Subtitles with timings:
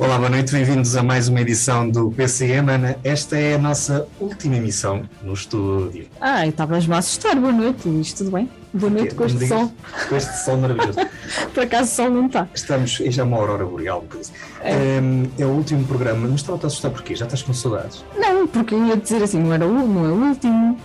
[0.00, 2.70] Olá, boa noite, bem-vindos a mais uma edição do PCM.
[2.70, 6.06] Ana, esta é a nossa última emissão no estúdio.
[6.20, 7.34] Ah, estavas-me a assustar.
[7.34, 8.48] Boa noite, Luís, tudo bem?
[8.72, 9.72] Boa noite com este sol.
[10.08, 11.00] Com este sol maravilhoso.
[11.52, 12.48] Por acaso o sol não está.
[12.54, 14.32] Estamos, já é uma aurora boreal, por isso.
[14.62, 15.00] É.
[15.36, 17.16] é o último programa, mas estava a assustar porquê?
[17.16, 18.04] Já estás com saudades?
[18.16, 20.78] Não, porque eu ia dizer assim, não era o, não é o último.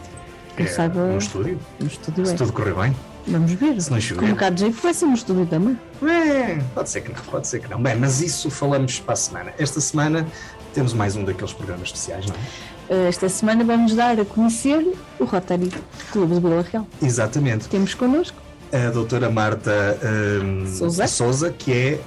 [0.58, 1.06] É, saiba...
[1.06, 1.60] No estúdio?
[1.80, 2.36] No estúdio, Se é.
[2.38, 2.96] tudo correr bem?
[3.28, 3.82] Vamos ver.
[3.82, 4.20] Se não chover.
[4.20, 5.80] Com um bocado de jeito vai ser no estúdio também.
[6.04, 7.82] É, pode ser que não, pode ser que não.
[7.82, 9.54] Bem, mas isso falamos para a semana.
[9.58, 10.28] Esta semana
[10.74, 13.08] temos mais um daqueles programas especiais, não é?
[13.08, 14.86] Esta semana vamos dar a conhecer
[15.20, 15.72] o Rotary
[16.12, 16.88] Clube de Vila Real.
[17.02, 17.68] Exatamente.
[17.70, 18.38] Temos connosco
[18.74, 19.98] a doutora Marta
[20.44, 21.08] um, Souza.
[21.08, 22.00] Souza, que é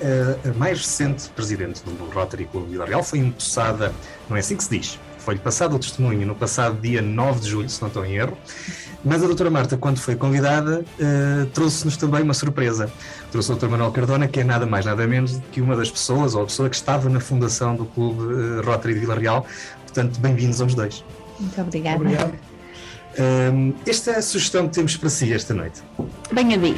[0.44, 3.02] a, a mais recente presidente do Rotary Clube de Vila Real.
[3.02, 3.92] Foi empossada,
[4.28, 7.48] não é assim que se diz, foi-lhe passado o testemunho no passado dia 9 de
[7.48, 8.36] julho, se não estou em erro.
[9.04, 12.90] Mas a doutora Marta, quando foi convidada, uh, trouxe-nos também uma surpresa.
[13.30, 16.34] Trouxe o doutor Manuel Cardona, que é nada mais, nada menos que uma das pessoas,
[16.34, 19.46] ou a pessoa que estava na fundação do Clube uh, Rotary de Vila Real.
[19.82, 21.04] Portanto, bem-vindos aos dois.
[21.38, 21.96] Muito obrigada.
[21.96, 22.34] Obrigado.
[23.18, 25.82] Um, esta é a sugestão que temos para si esta noite.
[26.32, 26.76] Daí.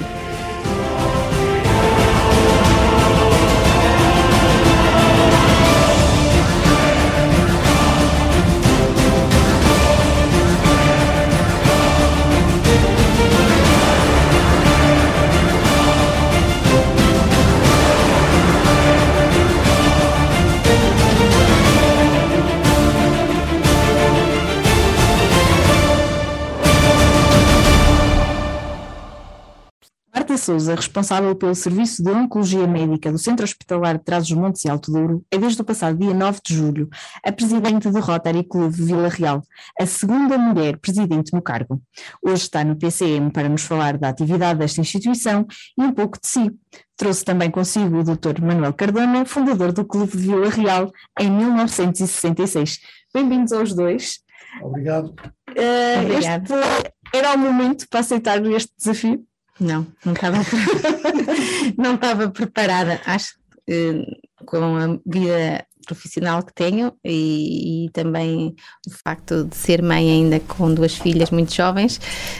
[30.48, 35.22] Souza, responsável pelo Serviço de Oncologia Médica do Centro Hospitalar de Trás-os-Montes e Alto Douro,
[35.30, 36.88] é desde o passado dia 9 de julho
[37.22, 39.42] a presidente do Rotary Clube Vila Real,
[39.78, 41.82] a segunda mulher presidente no cargo.
[42.22, 45.46] Hoje está no PCM para nos falar da atividade desta instituição
[45.76, 46.50] e um pouco de si.
[46.96, 48.40] Trouxe também consigo o Dr.
[48.40, 50.90] Manuel Cardona, fundador do Clube de Vila Real
[51.20, 52.78] em 1966.
[53.12, 54.20] Bem-vindos aos dois.
[54.62, 55.08] Obrigado.
[55.50, 56.54] Uh, Obrigado.
[56.54, 59.27] Este era o momento para aceitar este desafio?
[59.60, 60.38] Não, não estava,
[61.76, 63.00] não estava preparada.
[63.04, 63.34] Acho
[63.66, 64.04] que
[64.44, 68.54] com a vida profissional que tenho e, e, também
[68.86, 71.98] o facto de ser mãe ainda com duas filhas muito jovens,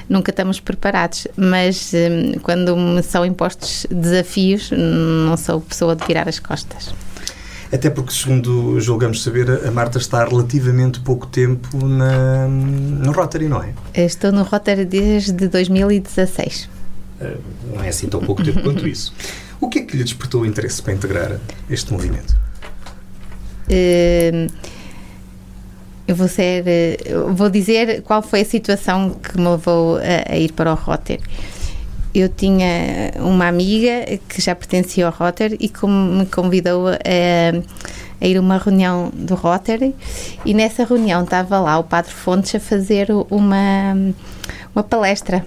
[0.08, 1.26] nunca estamos preparados.
[1.34, 6.94] Mas um, quando me são impostos desafios, não sou pessoa de virar as costas.
[7.72, 13.48] Até porque, segundo julgamos saber, a Marta está há relativamente pouco tempo na, no Rotary,
[13.48, 13.74] não é?
[13.94, 16.77] Estou no Rotary desde 2016.
[17.20, 17.36] Eh,
[17.74, 19.12] não é assim tão pouco tempo quanto isso.
[19.60, 22.36] O que é que lhe despertou o interesse para integrar este movimento?
[23.68, 24.50] Uh,
[26.06, 26.96] eu vou ser, eh,
[27.34, 31.20] vou dizer qual foi a situação que me levou a, a ir para o Rotter.
[32.14, 36.94] Eu tinha uma amiga que já pertencia ao Rotter e que me convidou a,
[38.20, 39.94] a ir a uma reunião do Rotary
[40.46, 43.94] e nessa reunião estava lá o Padre Fontes a fazer uma,
[44.74, 45.44] uma palestra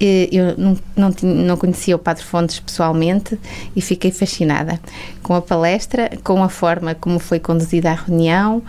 [0.00, 3.38] eu não, não, tinha, não conhecia o Padre Fontes pessoalmente
[3.74, 4.80] e fiquei fascinada
[5.22, 8.62] com a palestra, com a forma como foi conduzida a reunião,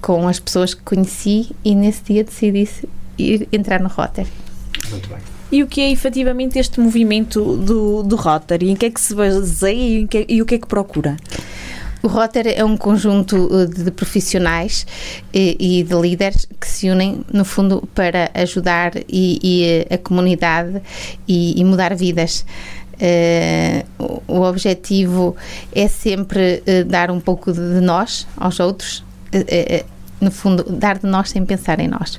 [0.00, 2.68] com as pessoas que conheci e nesse dia decidi
[3.18, 4.28] ir entrar no Rotary.
[4.90, 5.18] Muito bem.
[5.50, 8.70] E o que é efetivamente este movimento do, do Rotary?
[8.70, 11.16] Em que é que se baseia e, que, e o que é que procura?
[12.06, 14.86] O Rotary é um conjunto eh, de profissionais
[15.34, 19.98] e, e de líderes que se unem, no fundo, para ajudar e, e eh, a
[19.98, 20.80] comunidade
[21.26, 22.46] e, e mudar vidas.
[24.28, 25.36] O objetivo
[25.74, 29.04] é sempre dar um pouco de nós aos outros,
[30.18, 32.18] no fundo, dar de nós sem pensar em nós.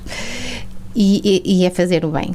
[0.94, 2.32] E, e é fazer o bem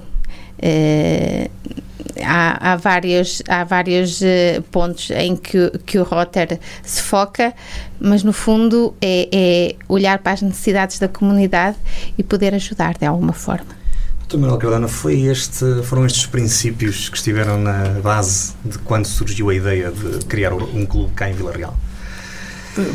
[2.21, 7.53] há, há, vários, há vários uh, pontos em que, que o Rotter se foca,
[7.99, 11.77] mas no fundo é, é, olhar para as necessidades da comunidade
[12.17, 13.83] e poder ajudar de alguma forma.
[14.19, 19.49] Doutor Manuel Cardano, foi este, foram estes princípios que estiveram na base de quando surgiu
[19.49, 21.77] a ideia de criar um clube cá em Vila Real?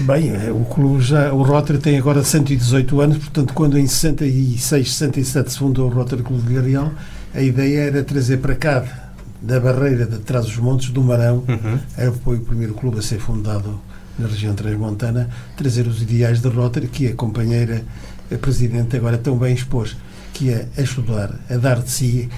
[0.00, 5.52] Bem, o clube já, o Rotary tem agora 118 anos, portanto, quando em 66, 67
[5.52, 6.92] se fundou o Rotary Clube de Vila Real,
[7.32, 9.07] a ideia era trazer para cá
[9.40, 12.12] da barreira de trás dos montes do Marão, uhum.
[12.24, 13.80] foi o primeiro clube a ser fundado
[14.18, 17.84] na região transmontana, trazer os ideais de Rotary, que a companheira
[18.32, 19.96] a presidente agora tão bem expôs,
[20.34, 22.28] que é ajudar, a dar de si,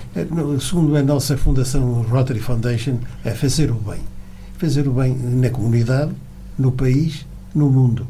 [0.61, 4.01] segundo a nossa fundação Rotary Foundation, é fazer o bem.
[4.59, 6.13] Fazer o bem na comunidade,
[6.59, 8.07] no país, no mundo.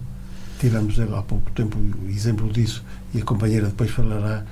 [0.59, 1.79] Tivemos há pouco tempo
[2.09, 2.85] exemplo disso
[3.15, 4.45] e a companheira depois falará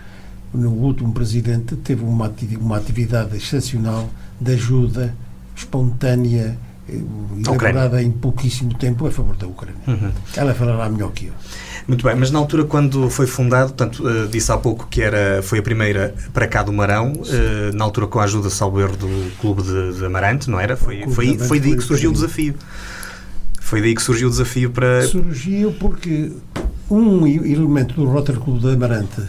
[0.52, 4.08] no último presidente teve uma, uma atividade excepcional
[4.40, 5.14] de ajuda
[5.54, 6.56] espontânea
[7.46, 9.80] elaborada em pouquíssimo tempo a favor da Ucrânia.
[9.86, 10.10] Uhum.
[10.36, 11.32] Ela falará melhor que eu.
[11.86, 15.42] Muito bem, mas na altura quando foi fundado, portanto, uh, disse há pouco que era,
[15.42, 18.96] foi a primeira para cá do Marão, uh, na altura com a ajuda, salvo erro,
[18.96, 20.76] do Clube de, de Amarante, não era?
[20.76, 22.54] Foi, foi, foi daí que surgiu o desafio.
[23.60, 25.06] Foi daí que surgiu o desafio para...
[25.06, 26.32] Surgiu porque
[26.90, 29.22] um elemento do Rotary Clube de Amarante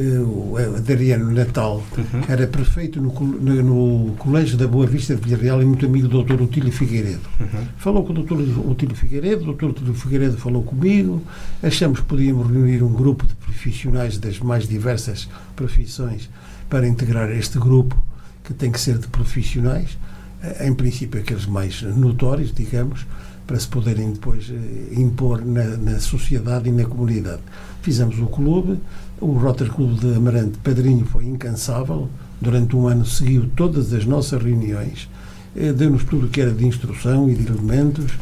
[0.00, 2.22] o Adriano Natal, uhum.
[2.28, 6.22] era prefeito no, no, no, Colégio da Boa Vista de Villarreal e muito amigo do
[6.22, 6.40] Dr.
[6.40, 7.28] Otílio Figueiredo.
[7.40, 7.66] Uhum.
[7.78, 8.58] Falou com o Dr.
[8.70, 9.66] Otílio Figueiredo, o Dr.
[9.66, 11.22] Otílio Figueiredo falou comigo,
[11.62, 16.30] achamos que podíamos reunir um grupo de profissionais das mais diversas profissões
[16.70, 18.00] para integrar este grupo,
[18.44, 19.98] que tem que ser de profissionais,
[20.42, 23.04] eh, em princípio aqueles mais notórios, digamos,
[23.46, 27.40] para se poderem depois eh, impor na, na sociedade e na comunidade.
[27.82, 28.78] Fizemos o clube,
[29.20, 32.08] o Rotary Clube de Amarante Padrinho foi incansável,
[32.40, 35.08] durante um ano seguiu todas as nossas reuniões,
[35.56, 38.12] eh, deu-nos tudo o que era de instrução e de elementos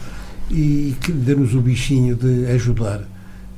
[0.50, 3.02] e deu-nos o bichinho de ajudar.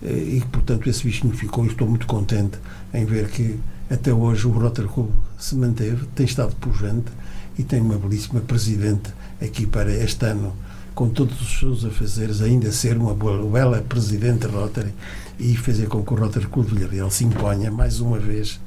[0.02, 2.58] Eh, e, portanto, esse bichinho ficou e estou muito contente
[2.92, 3.58] em ver que
[3.90, 7.10] até hoje o Rotary Clube se manteve, tem estado pujante
[7.58, 10.54] e tem uma belíssima presidente aqui para este ano,
[10.94, 14.92] com todos os seus afazeres, ainda ser uma bela presidente Rotary
[15.38, 18.60] e fazer com que o Rotary Clube de Villarreal se imponha mais uma vez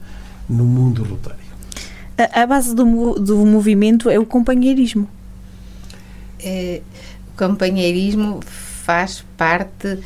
[0.49, 1.39] no mundo rotário.
[2.17, 5.07] A, a base do, do movimento é o companheirismo.
[6.39, 6.81] É,
[7.33, 9.99] o companheirismo faz parte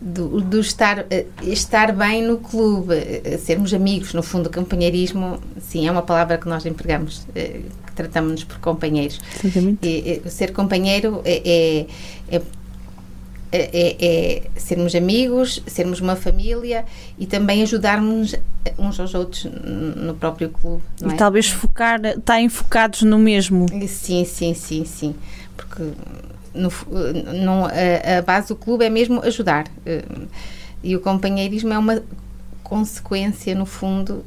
[0.00, 5.40] do, do, estar, eh, estar bem no clube, eh, sermos amigos, no fundo, o companheirismo,
[5.60, 9.18] sim, é uma palavra que nós empregamos, eh, que tratamos-nos por companheiros.
[9.82, 11.86] E, ser companheiro é,
[12.30, 12.42] é, é
[13.50, 16.84] é, é, é, sermos amigos, sermos uma família
[17.18, 18.34] e também ajudarmos
[18.78, 19.46] uns aos outros
[19.96, 20.82] no próprio clube.
[21.02, 21.16] e é?
[21.16, 23.66] talvez focar, estarem focados no mesmo.
[23.88, 25.14] Sim, sim, sim, sim.
[25.56, 25.82] Porque
[26.54, 26.70] no,
[27.32, 29.66] no, a, a base do clube é mesmo ajudar.
[29.86, 30.04] Eh,
[30.82, 32.02] e o companheirismo é uma
[32.62, 34.22] consequência, no fundo,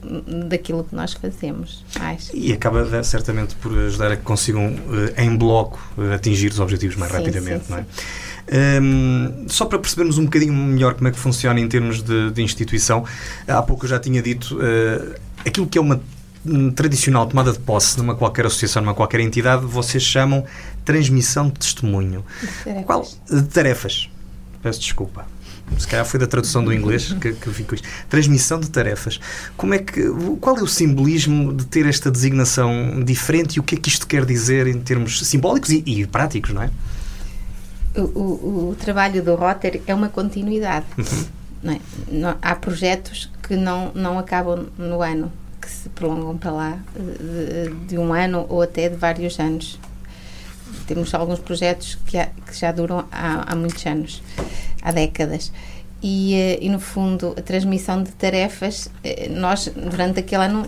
[0.49, 1.85] daquilo que nós fazemos.
[1.99, 2.31] Mais.
[2.33, 4.75] E acaba certamente por ajudar a que consigam,
[5.15, 5.79] eh, em bloco,
[6.13, 7.83] atingir os objetivos mais sim, rapidamente, sim, não é?
[7.83, 7.87] Sim.
[8.51, 12.41] Um, só para percebermos um bocadinho melhor como é que funciona em termos de, de
[12.41, 13.05] instituição,
[13.47, 15.15] há pouco eu já tinha dito uh,
[15.45, 16.01] aquilo que é uma
[16.75, 20.43] tradicional tomada de posse numa qualquer associação, numa qualquer entidade, vocês chamam
[20.83, 22.25] transmissão de testemunho.
[22.41, 22.85] De tarefas.
[22.85, 24.09] Qual, de tarefas.
[24.61, 25.25] Peço desculpa.
[25.77, 27.87] Se calhar foi da tradução do inglês que, que vi com isto.
[28.09, 29.19] Transmissão de tarefas.
[29.55, 30.03] Como é que,
[30.41, 34.05] qual é o simbolismo de ter esta designação diferente e o que é que isto
[34.05, 36.69] quer dizer em termos simbólicos e, e práticos, não é?
[37.95, 40.85] O, o, o, trabalho do Rotary é uma continuidade.
[40.97, 41.25] Uhum.
[41.63, 41.79] Não é?
[42.07, 47.69] não, há projetos que não, não acabam no ano, que se prolongam para lá de,
[47.87, 49.79] de um ano ou até de vários anos.
[50.87, 54.23] Temos alguns projetos que, há, que já duram há, há, muitos anos,
[54.81, 55.51] há décadas.
[56.01, 60.65] E, eh, e, no fundo, a transmissão de tarefas, eh, nós, durante aquele ano,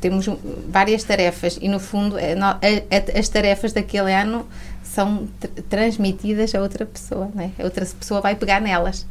[0.00, 0.28] temos
[0.68, 2.36] várias tarefas e, no fundo, é
[3.18, 4.46] as tarefas daquele ano
[4.94, 5.28] são
[5.68, 7.50] transmitidas a outra pessoa, né?
[7.58, 9.06] a outra pessoa vai pegar nelas.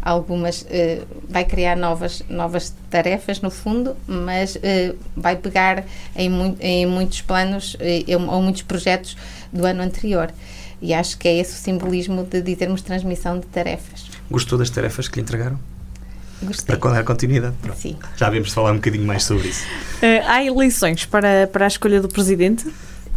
[0.00, 5.84] Algumas uh, vai criar novas, novas tarefas, no fundo, mas uh, vai pegar
[6.14, 9.16] em, mu em muitos planos uh, ou muitos projetos
[9.52, 10.30] do ano anterior.
[10.80, 14.06] E acho que é esse o simbolismo de, de termos transmissão de tarefas.
[14.30, 15.58] Gostou das tarefas que lhe entregaram?
[16.40, 16.76] Gostei.
[16.76, 17.56] Para dar continuidade?
[17.60, 17.78] Pronto.
[17.78, 17.96] Sim.
[18.16, 19.66] Já vemos falar um bocadinho mais sobre isso.
[20.28, 22.70] há eleições para, para a escolha do presidente?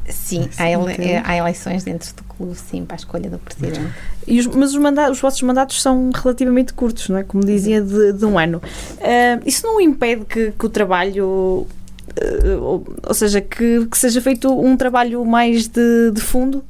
[0.10, 3.80] Sim, há, ele, é, há, eleições dentro do clube, sim, para a escolha do presidente.
[4.28, 7.24] Os, mas os, mandatos, os vossos mandatos são relativamente curtos, não é?
[7.24, 8.62] Como dizia, de, de um ano.
[8.98, 14.22] Uh, isso não impede que, que o trabalho uh, ou, ou, seja, que, que, seja
[14.22, 16.64] feito um trabalho mais de, de fundo?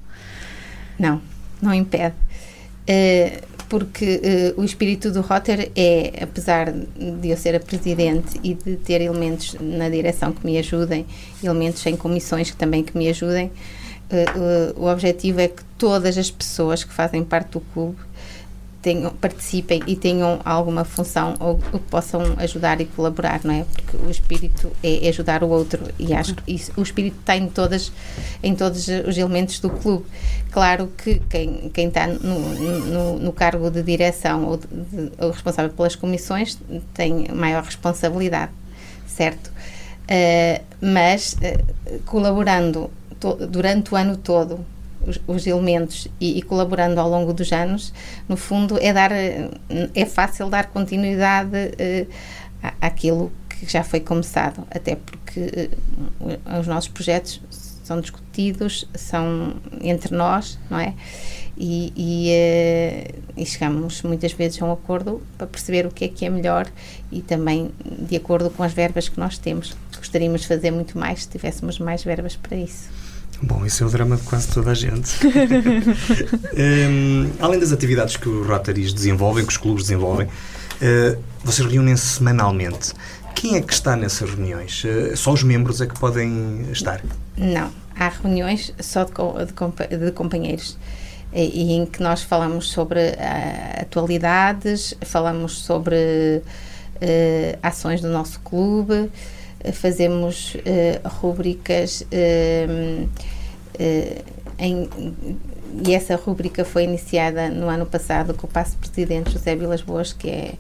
[0.97, 1.21] Não,
[1.61, 2.15] não impede.
[2.89, 8.55] Uh, porque uh, o espírito do Rotter é, apesar de eu ser a presidente e
[8.55, 11.05] de ter elementos na direção que me ajudem,
[11.43, 16.17] elementos em comissões que também que me ajudem, uh, uh, o objetivo é que todas
[16.17, 17.97] as pessoas que fazem parte do clube
[18.81, 23.65] tenham, participem e tenham alguma função ou, ou, possam ajudar e colaborar, não é?
[23.65, 27.35] Porque o espírito é, é ajudar o outro e acho que isso, o espírito está
[27.35, 27.91] em, todas,
[28.41, 30.05] em todos os elementos do clube.
[30.51, 35.71] Claro que quem, quem está no, no, no cargo de direção ou, de, ou responsável
[35.71, 36.57] pelas comissões
[36.93, 38.51] tem maior responsabilidade,
[39.07, 39.51] certo?
[40.09, 44.65] Uh, mas uh, colaborando to, durante o ano todo
[45.05, 47.93] os, os elementos e, e, colaborando ao longo dos anos,
[48.27, 52.07] no fundo é dar é fácil dar continuidade uh,
[52.81, 55.69] àquilo que já foi começado, até porque
[56.19, 57.41] uh, os nossos projetos
[57.89, 60.93] são discutidos, são entre nós, não é?
[61.57, 66.07] E, e, eh, e, chegamos muitas vezes a um acordo para perceber o que é
[66.07, 66.71] que é melhor
[67.11, 69.75] e também de acordo com as verbas que nós temos.
[69.97, 72.89] Gostaríamos de fazer muito mais se tivéssemos mais verbas para isso.
[73.41, 75.15] Bom, isso é o drama de quase toda a gente.
[76.57, 82.05] um, além das atividades que os Rotaries desenvolvem, que os clubes desenvolvem, uh, vocês reúnem-se
[82.05, 82.91] semanalmente.
[83.33, 84.83] Quem é que está nessas reuniões?
[84.83, 87.01] Uh, só os membros é que podem estar?
[87.37, 90.77] Não, há reuniões só de, de, de companheiros
[91.31, 96.41] e em que nós falamos sobre uh, atualidades, falamos sobre
[97.63, 99.09] ações do nosso clube,
[99.73, 100.55] fazemos
[101.05, 102.05] rubricas
[104.57, 104.89] em,
[105.85, 110.13] e essa rubrica foi iniciada no ano passado com o passo presidente José Vilas Boas,
[110.13, 110.53] que é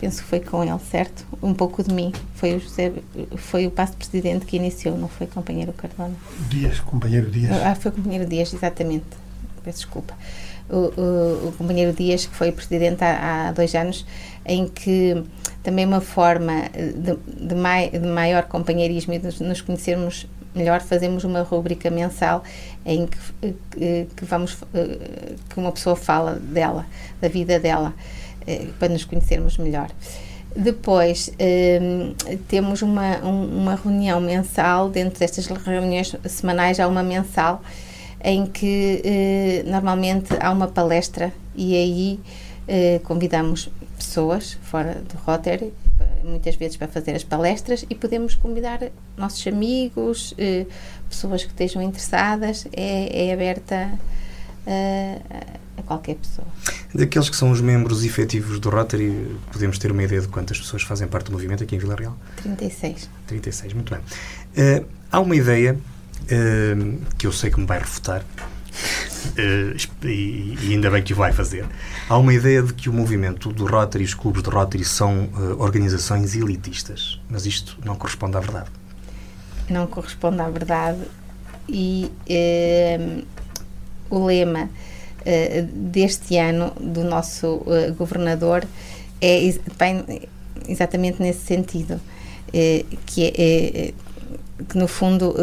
[0.00, 1.24] penso que foi com ele, certo?
[1.40, 2.12] Um pouco de mim.
[2.34, 2.92] Foi o, José,
[3.36, 6.14] foi o passo presidente que iniciou, não foi companheiro Cardona?
[6.48, 7.52] Dias, companheiro Dias.
[7.62, 9.04] Ah, foi companheiro Dias, exatamente
[9.62, 10.14] peço desculpa,
[10.68, 14.04] o, o, o companheiro Dias, que foi presidente há, há, dois anos,
[14.44, 15.22] em que
[15.62, 21.24] também uma forma de, de, mai, de maior companheirismo e de nos conhecermos melhor, fazemos
[21.24, 22.42] uma rubrica mensal
[22.84, 23.18] em que,
[23.70, 24.58] que, que vamos
[25.48, 26.86] que uma pessoa fala dela,
[27.20, 27.94] da vida dela,
[28.46, 29.88] eh, para nos conhecermos melhor.
[30.54, 31.32] Depois
[32.46, 37.62] temos uma, uma reunião mensal, dentro destas reuniões semanais há uma mensal
[38.22, 42.20] em que eh, normalmente há uma palestra e aí
[42.68, 43.68] eh, convidamos
[44.12, 45.72] pessoas fora do Rotary,
[46.22, 48.80] muitas vezes para fazer as palestras e podemos convidar
[49.16, 50.66] nossos amigos, eh,
[51.08, 53.98] pessoas que estejam interessadas, é, é aberta
[55.76, 56.46] a qualquer pessoa.
[56.94, 60.82] Daqueles que são os membros efetivos do Rotary, podemos ter uma ideia de quantas pessoas
[60.82, 62.16] fazem parte do movimento aqui em Vila Real?
[62.42, 63.08] 36.
[63.26, 64.00] 36, muito bem.
[64.02, 68.24] Uh, há uma ideia uh, que eu sei que me vai refutar,
[69.26, 71.66] uh, e, e, ainda bem que o vai fazer.
[72.08, 75.60] Há uma ideia de que o movimento do Rotary, os clubes de Rotary, são uh,
[75.62, 78.70] organizações elitistas, mas isto não corresponde à verdade.
[79.68, 81.00] Não corresponde à verdade,
[81.68, 83.22] e ehm,
[84.10, 84.68] o lema
[85.24, 87.64] eh, deste ano do nosso
[87.96, 88.64] governador
[89.20, 89.40] é
[90.68, 92.00] exatamente nesse sentido.
[93.06, 93.94] que é
[94.68, 95.34] que no fundo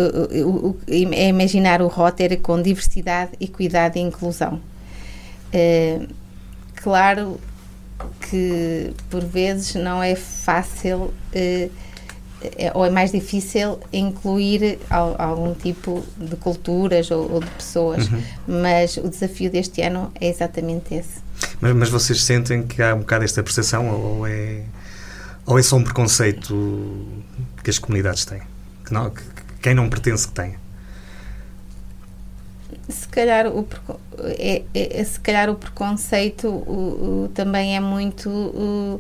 [0.88, 4.62] é imaginar o Rotary com diversidade, equidade e inclusão.
[5.52, 6.02] É,
[6.76, 7.40] claro
[8.30, 11.70] que por vezes não é fácil é,
[12.42, 18.24] é, ou é mais difícil incluir algum tipo de culturas ou, ou de pessoas, uhum.
[18.48, 21.20] mas o desafio deste ano é exatamente esse.
[21.60, 24.62] Mas, mas, vocês sentem que há um bocado esta percepção ou é,
[25.46, 27.06] ou é só um preconceito
[27.62, 28.42] que as comunidades têm?
[28.90, 29.24] Que, não, que
[29.62, 30.60] quem não pertence que tenha?
[32.90, 33.68] Se calhar o,
[34.20, 39.00] é, é, é, se calhar o preconceito o, o, também é muito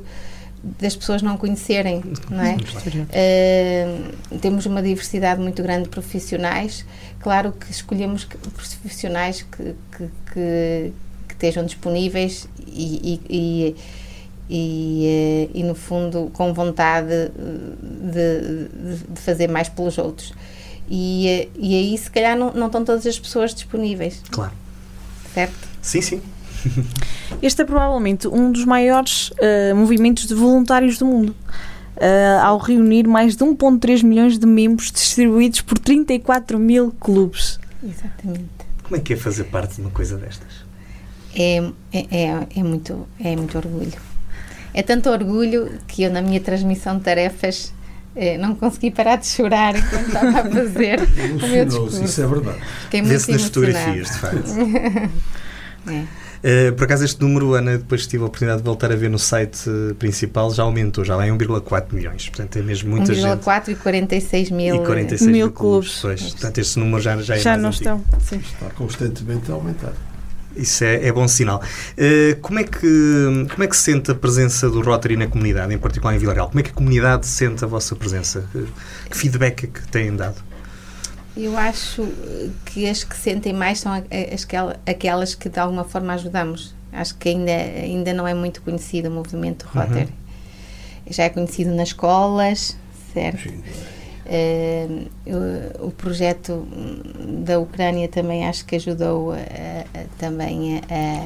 [0.80, 2.58] das pessoas não conhecerem, não é?
[3.10, 6.86] Uh, temos uma diversidade muito grande de profissionais.
[7.20, 10.94] Claro que escolhemos profissionais que, que, que,
[11.28, 13.76] que estejam disponíveis e, e, e,
[14.52, 20.34] eh, e, no fundo com vontade de, de, de, fazer mais pelos outros.
[20.90, 24.24] E, eh, e aí, se calhar, não, não estão todas as pessoas disponíveis.
[24.32, 24.52] Claro.
[25.34, 25.70] Certo?
[25.82, 26.22] Sim, sim.
[27.44, 31.36] Este é provavelmente um dos maiores uh, movimentos de voluntários do mundo.
[31.96, 37.60] Uh, ao reunir mais de 1,3 milhões de membros distribuídos por 34 mil clubes.
[37.84, 38.50] Exatamente.
[38.84, 40.66] Como é que é fazer parte de uma coisa destas?
[41.36, 41.58] É,
[41.94, 44.09] é, é, é muito, é muito orgulho.
[44.80, 47.74] É tanto orgulho que eu, na minha transmissão de tarefas,
[48.16, 52.02] eh, não consegui parar de chorar enquanto estava a fazer o meu discurso.
[52.02, 52.60] Isso é verdade.
[52.90, 54.52] Vê-se nas fotografias, de facto.
[55.92, 56.70] é.
[56.70, 59.20] Uh, por acaso, este número, Ana, depois tive a oportunidade de voltar a ver no
[59.20, 59.70] site
[60.00, 62.30] principal, já aumentou, já vai 1,4 milhões.
[62.30, 63.44] Portanto, é mesmo muita 1, gente.
[63.44, 66.00] 1,4 e 46 mil, e 46 mil, mil clubes.
[66.00, 66.22] clubes.
[66.32, 67.96] Portanto, este número já, já é Já não antigo.
[67.96, 68.20] estão.
[68.22, 68.38] Sim.
[68.38, 69.92] Está constantemente a aumentar.
[70.60, 71.62] Isso é, é bom sinal.
[71.98, 75.74] Uh, como, é que, como é que se sente a presença do Rotary na comunidade,
[75.74, 76.48] em particular em Vila Real?
[76.48, 78.46] Como é que a comunidade sente a vossa presença?
[79.10, 80.36] Que feedback é que têm dado?
[81.38, 82.08] Eu acho
[82.66, 83.92] que as que sentem mais são
[84.34, 86.76] as que, aquelas que de alguma forma ajudamos.
[86.92, 90.06] Acho que ainda, ainda não é muito conhecido o movimento Rotary.
[90.06, 90.10] Uhum.
[91.12, 92.76] Já é conhecido nas escolas,
[93.14, 93.44] certo?
[93.44, 93.64] Sim.
[94.30, 95.10] Uh,
[95.82, 96.64] o, o, projeto
[97.44, 101.26] da Ucrânia também acho que ajudou a, a, também a,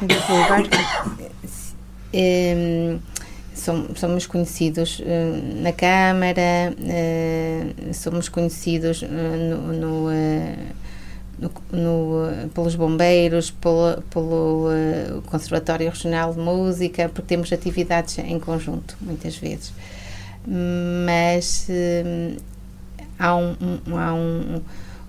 [0.00, 0.62] a divulgar.
[2.14, 3.00] Um,
[3.96, 10.10] somos conhecidos uh, na Câmara, uh, somos conhecidos no, no,
[11.40, 14.68] no, no, pelos bombeiros, pelo, pelo
[15.26, 19.72] Conservatório Regional de Música, porque temos atividades em conjunto, muitas vezes.
[20.46, 21.68] Mas
[23.18, 24.62] há um, um, há um,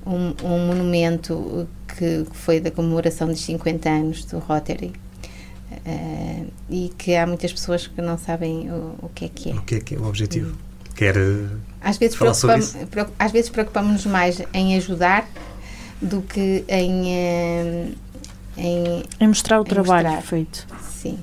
[0.06, 4.94] um, um monumento que foi da comemoração dos 50 anos do Rotary,
[5.86, 9.54] Uh, e que há muitas pessoas que não sabem o, o que é que é.
[9.54, 10.52] O que é que é o objetivo?
[10.52, 10.68] Hum.
[10.96, 11.16] Quer
[11.82, 12.76] às vezes preocupamos,
[13.20, 15.30] às vezes preocupamos-nos mais em ajudar
[16.02, 17.96] do que em uh,
[18.58, 20.28] em, em, mostrar o em trabalho mostrar.
[20.28, 20.68] feito.
[20.82, 21.20] Sim.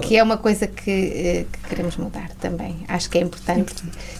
[0.00, 2.78] Que é uma coisa que, uh, que, queremos mudar também.
[2.88, 3.74] Acho que é importante.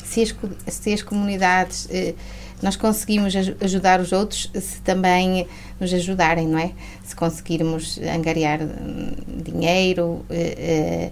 [0.04, 0.34] Se as,
[0.74, 1.88] se as comunidades
[2.62, 5.46] nós conseguimos ajudar os outros se também
[5.78, 6.72] nos ajudarem, não é?
[7.02, 11.10] Se conseguirmos angariar hum, dinheiro eh,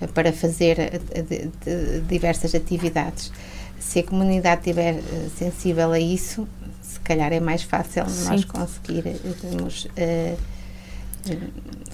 [0.00, 3.32] eh, para fazer eh, diversas atividades.
[3.78, 5.00] Se a comunidade estiver
[5.38, 6.46] sensível a isso,
[6.82, 8.28] se calhar é mais fácil Sim.
[8.28, 9.88] nós conseguirmos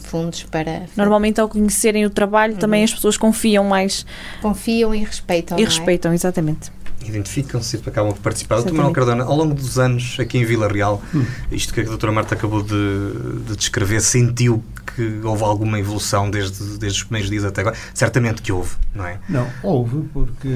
[0.07, 0.87] fundos para.
[0.97, 2.59] Normalmente, ao conhecerem o trabalho, uhum.
[2.59, 4.07] também as pessoas confiam mais.
[4.41, 5.59] Confiam e respeitam.
[5.59, 5.65] E é?
[5.65, 6.15] respeitam, é?
[6.15, 6.71] exatamente
[7.09, 8.57] identificam-se e acabam por participar.
[8.57, 11.25] Doutor Manuel Cardona, ao longo dos anos aqui em Vila Real, hum.
[11.51, 14.63] isto que a doutora Marta acabou de, de, descrever, sentiu
[14.95, 17.77] que houve alguma evolução desde, desde os primeiros dias até agora?
[17.95, 19.19] Certamente que houve, não é?
[19.29, 20.49] Não, houve, porque,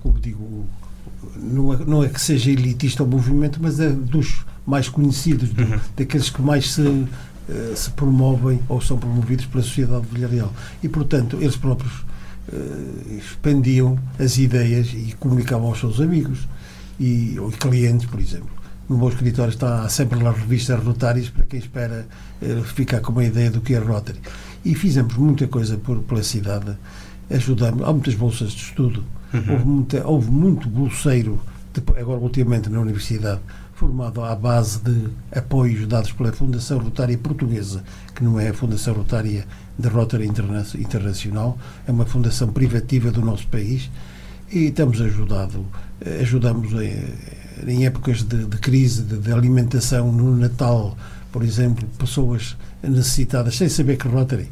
[0.00, 0.66] como digo,
[1.36, 5.62] não é, não é que seja elitista o movimento, mas é dos mais conhecidos, do,
[5.62, 5.80] uhum.
[5.96, 7.06] daqueles que mais se,
[7.48, 10.52] uh, se promovem ou são promovidos pela sociedade de Vila Real.
[10.82, 11.92] E, portanto, eles próprios
[12.52, 16.46] uh, expandiam as ideias e comunicavam aos seus amigos
[16.98, 18.58] e ou clientes, por exemplo.
[18.88, 22.06] No meu escritório está sempre lá revistas rotárias para quem espera
[22.40, 24.18] uh, ficar com uma ideia do que é Rotary.
[24.64, 26.76] E fizemos muita coisa por, pela cidade,
[27.30, 29.52] ajudamos, há muitas bolsas de estudo, uhum.
[29.52, 31.40] houve, muita, houve muito bolseiro,
[32.00, 33.40] agora ultimamente na universidade,
[33.78, 38.92] formado à base de apoios dados pela Fundação Rotária Portuguesa, que não é a Fundação
[38.92, 39.46] Rotária
[39.78, 43.88] da Rotary Interna Internacional, é uma fundação privativa do nosso país
[44.50, 45.64] e estamos ajudado,
[46.20, 47.04] ajudamos em,
[47.68, 50.98] em épocas de, de crise de, de, alimentação no Natal,
[51.30, 54.50] por exemplo, pessoas necessitadas, sem saber que Rotary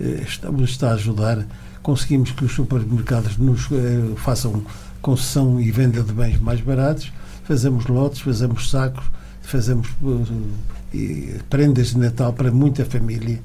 [0.00, 1.46] eh, estamos está a ajudar,
[1.80, 4.64] conseguimos que os supermercados nos eh, façam
[5.00, 7.12] concessão e venda de bens mais baratos,
[7.44, 9.04] fazemos lotes, fazemos sacos,
[9.42, 10.24] fazemos uh,
[11.48, 13.40] prendas de Natal para muita família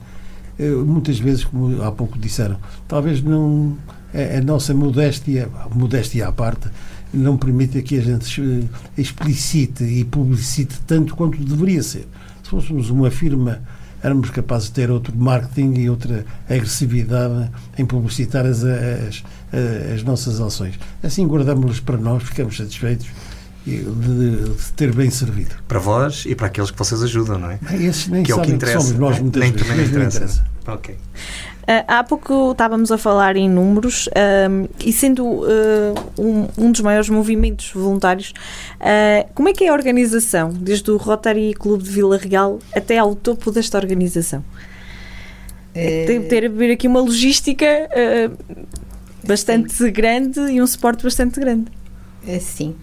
[0.86, 2.58] muitas vezes, como há pouco disseram,
[2.88, 3.78] talvez não
[4.14, 6.70] a, a nossa modéstia, modéstia à parte,
[7.14, 12.08] não permita que a gente explicite e publicite tanto quanto deveria ser.
[12.44, 13.62] Se fôssemos uma firma,
[14.04, 19.24] éramos capazes de ter outro marketing e outra agressividade em publicitar as, as,
[19.94, 20.80] as nossas ações.
[21.02, 23.08] Assim guardamos-las para nós, ficamos satisfeitos
[23.78, 25.56] de, de, ter bem servido.
[25.68, 27.60] Para vós e para aqueles que vocês ajudam, não é?
[27.74, 28.78] Esses nem que é o que interessa.
[28.78, 30.18] Que somos nós muitas nem, vezes, nem interessa.
[30.18, 30.46] interessa.
[30.68, 30.96] Ok.
[31.70, 36.82] Uh, há pouco estávamos a falar em números uh, e sendo uh, um, um, dos
[36.82, 38.34] maiores movimentos voluntários,
[39.36, 43.14] como é que é a organização, desde o Rotary Clube de Vila Real até ao
[43.14, 44.44] topo desta organização?
[45.72, 47.68] Tem que ter a ver aqui uma logística
[49.24, 49.92] bastante Sim.
[49.92, 51.66] grande e um suporte bastante grande.
[52.42, 52.76] Sim.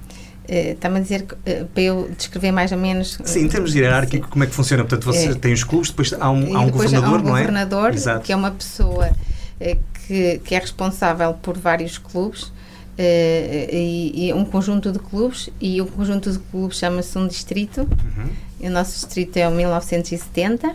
[0.49, 3.19] Uh, Está-me a dizer uh, para eu descrever mais ou menos.
[3.25, 4.85] Sim, em termos de hierárquico, como é que funciona?
[4.85, 5.35] Portanto, você é.
[5.35, 7.41] tem os clubes, depois há um, há um governador, há um não é?
[7.41, 12.53] governador, que é uma pessoa uh, que, que é responsável por vários clubes.
[12.99, 18.69] E, e, um conjunto de clubes e o conjunto de clubes chama-se um distrito uhum.
[18.69, 20.75] o nosso distrito é o 1970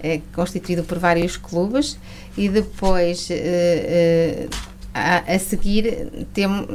[0.00, 1.98] é constituído por vários clubes
[2.34, 3.28] e depois
[4.94, 6.66] a, a seguir temos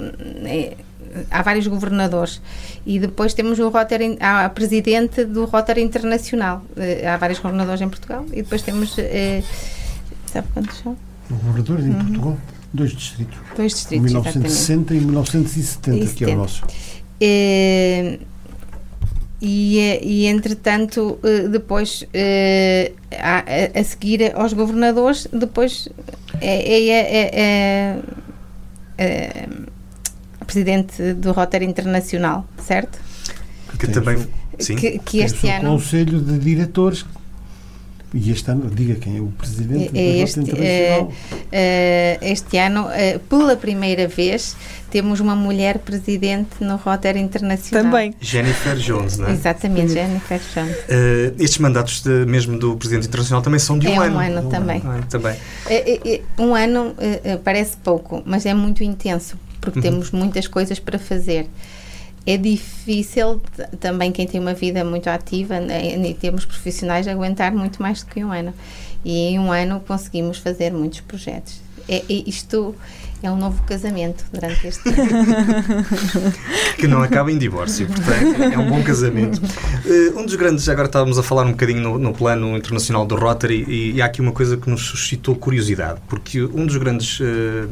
[1.29, 2.41] há vários governadores
[2.85, 6.63] e depois temos o Rotary, há a presidente do Rotary Internacional.
[6.77, 8.97] Eh, há vários governadores em Portugal e depois temos.
[8.97, 9.43] Eh,
[10.25, 10.97] sabe quantos são?
[11.29, 12.05] Governadores em uhum.
[12.05, 12.37] Portugal?
[12.73, 13.37] Dois distritos.
[13.55, 14.05] Dois distritos.
[14.05, 15.03] 1960 exatamente.
[15.03, 16.63] e 1970, e que é o nosso.
[17.21, 18.19] Eh,
[19.41, 21.17] e, e, entretanto,
[21.49, 22.05] depois,
[23.17, 25.87] a, a, seguir aos governadores, depois
[26.41, 28.01] é, é, é,
[28.97, 29.39] é
[30.49, 32.97] presidente do Rotary Internacional, certo?
[33.77, 34.17] Que também.
[34.57, 34.75] Sim.
[34.75, 35.69] Que, que este ano.
[35.69, 37.05] O Conselho de Diretores
[38.13, 41.11] E este ano, diga quem é o presidente É da este, Rota Internacional.
[41.51, 44.55] eh, eh, este ano, eh, pela primeira vez,
[44.89, 47.83] temos uma mulher presidente no Rotary Internacional.
[47.83, 48.15] Também.
[48.19, 49.31] Jennifer Jones, não é?
[49.33, 50.75] Exatamente, Jennifer Jones.
[50.89, 54.19] Eh, estes mandatos de- mesmo do Presidente Internacional também são de um É um ano.
[54.19, 54.81] ano um também.
[54.83, 55.35] Ah, também.
[55.67, 60.11] É, é, é, Um ano eh, eh, parece pouco, mas é muito intenso, porque temos
[60.11, 61.47] muitas coisas para fazer.
[62.25, 63.41] É difícil
[63.79, 68.07] também quem tem uma vida muito ativa né, em termos profissionais aguentar muito mais do
[68.07, 68.53] que um ano.
[69.03, 71.61] E em um ano conseguimos fazer muitos projetos.
[71.87, 72.75] É, é- isto
[73.21, 75.09] é um novo casamento durante este ano.
[76.77, 79.41] que não acaba em divórcio, portanto é um bom casamento.
[79.85, 83.15] Eh, um dos grandes, agora estávamos a falar um bocadinho no, no plano internacional do
[83.15, 87.19] Rotary e, e há aqui uma coisa que nos suscitou curiosidade, porque um dos grandes
[87.21, 87.67] eh,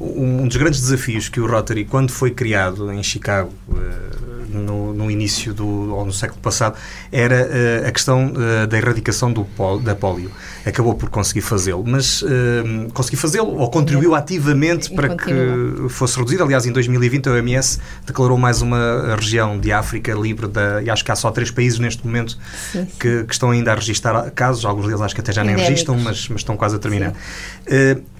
[0.00, 4.16] um dos grandes desafios que o Rotary, quando foi criado em Chicago, eh,
[4.48, 6.76] no, no início do, ou no século passado,
[7.12, 10.30] era eh, a questão eh, da erradicação do pol, da polio.
[10.64, 15.84] Acabou por conseguir fazê-lo, mas eh, conseguiu fazê-lo ou contribuiu ativamente E para continua.
[15.84, 16.42] que fosse reduzido.
[16.44, 21.04] Aliás, em 2020 a OMS declarou mais uma região de África livre da, e acho
[21.04, 22.38] que há só três países neste momento
[22.72, 22.88] Sim, sim.
[22.98, 25.68] que, que estão ainda a registrar casos, alguns deles acho que até já nem Endémicos.
[25.70, 27.12] registram, mas, mas estão quase a terminar.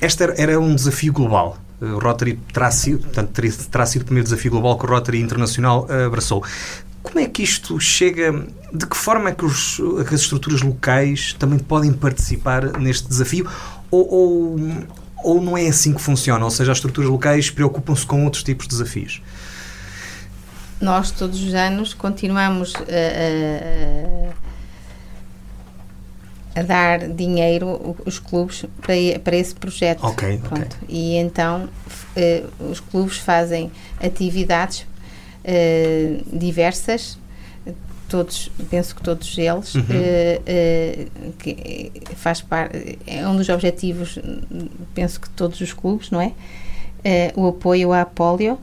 [0.01, 1.57] Este era, era um desafio global.
[1.81, 3.31] Eh, O Rotary terá sido, portanto,
[3.71, 6.43] terá sido o primeiro desafio global que o Rotary Internacional eh, abraçou.
[7.03, 8.33] Como é que isto chega?
[8.73, 9.77] De que forma é que, os-
[10.09, 13.49] que as estruturas locais também podem participar neste desafio?
[13.91, 14.57] Ou, ou,
[15.23, 16.45] ou não é assim que funciona?
[16.45, 19.23] Ou seja, as estruturas locais preocupam-se com outros tipos de desafios?
[20.81, 24.33] Nós todos os anos continuamos a, a-
[26.57, 30.05] a dar dinheiro os clubes para, para esse projeto.
[30.05, 30.49] Ok, ok.
[30.49, 30.77] Pronto.
[30.88, 31.69] E então
[32.16, 33.71] eh, os clubes fazem
[34.03, 34.87] atividades
[35.45, 37.19] eh, diversas,
[38.09, 39.85] todos, penso que todos eles, Uhum.
[39.90, 41.07] eh,
[41.38, 44.19] que faz parte, é um dos objetivos,
[44.95, 46.33] penso que todos os clubes, não é?
[47.37, 48.59] O apoio à polio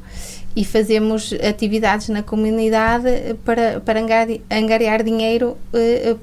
[0.56, 3.08] e fazemos atividades na comunidade
[3.46, 5.56] para, para angari- angariar dinheiro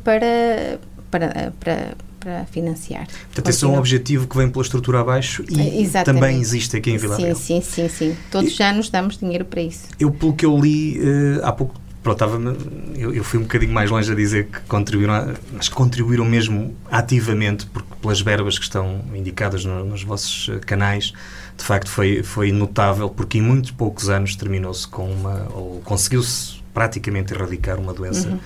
[0.05, 0.79] para,
[1.11, 3.07] para, para, para financiar.
[3.27, 6.05] Portanto, esse é um objetivo que vem pela estrutura abaixo e Exatamente.
[6.23, 7.37] também existe aqui em Vila Sim, Real.
[7.37, 8.17] sim, sim, sim.
[8.31, 9.87] Todos os anos damos dinheiro para isso.
[9.99, 12.57] Eu, pelo que eu li eh, há pouco, pronto, estava,
[12.97, 16.75] eu, eu fui um bocadinho mais longe a dizer que contribuíram, a- mas contribuíram mesmo
[16.91, 21.13] ativamente, porque pelas verbas que estão indicadas no- nos vossos eh, canais,
[21.57, 26.61] de facto foi, foi notável, porque em muitos poucos anos terminou-se com uma, ou conseguiu-se
[26.73, 28.39] praticamente erradicar uma doença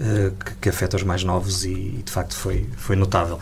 [0.00, 3.38] eh, que, que afeta os mais novos e, e, de facto foi, foi notável.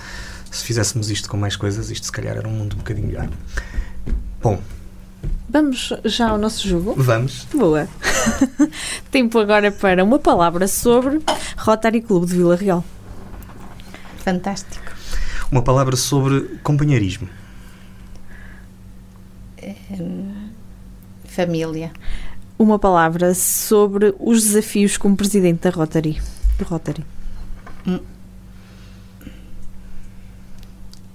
[0.51, 3.29] Se fizéssemos isto com mais coisas, isto se calhar era um mundo um bocadinho melhor.
[4.42, 4.61] Bom,
[5.49, 6.94] Vamos já ao nosso jogo?
[6.97, 7.47] vamos.
[7.55, 7.88] Boa.
[9.11, 11.21] Tempo agora para uma palavra sobre
[11.57, 12.85] Rotary Clube de Vila Real.
[14.18, 14.92] Fantástico.
[15.51, 17.29] Uma palavra sobre companheirismo.
[21.25, 21.92] Família.
[22.59, 26.21] Uma palavra sobre os desafios como presidente da Rotary.
[26.59, 27.05] Do Rotary.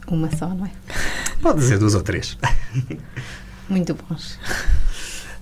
[0.07, 0.71] Uma só, não é?
[1.41, 2.37] Pode dizer duas ou três.
[3.69, 4.39] Muito bons.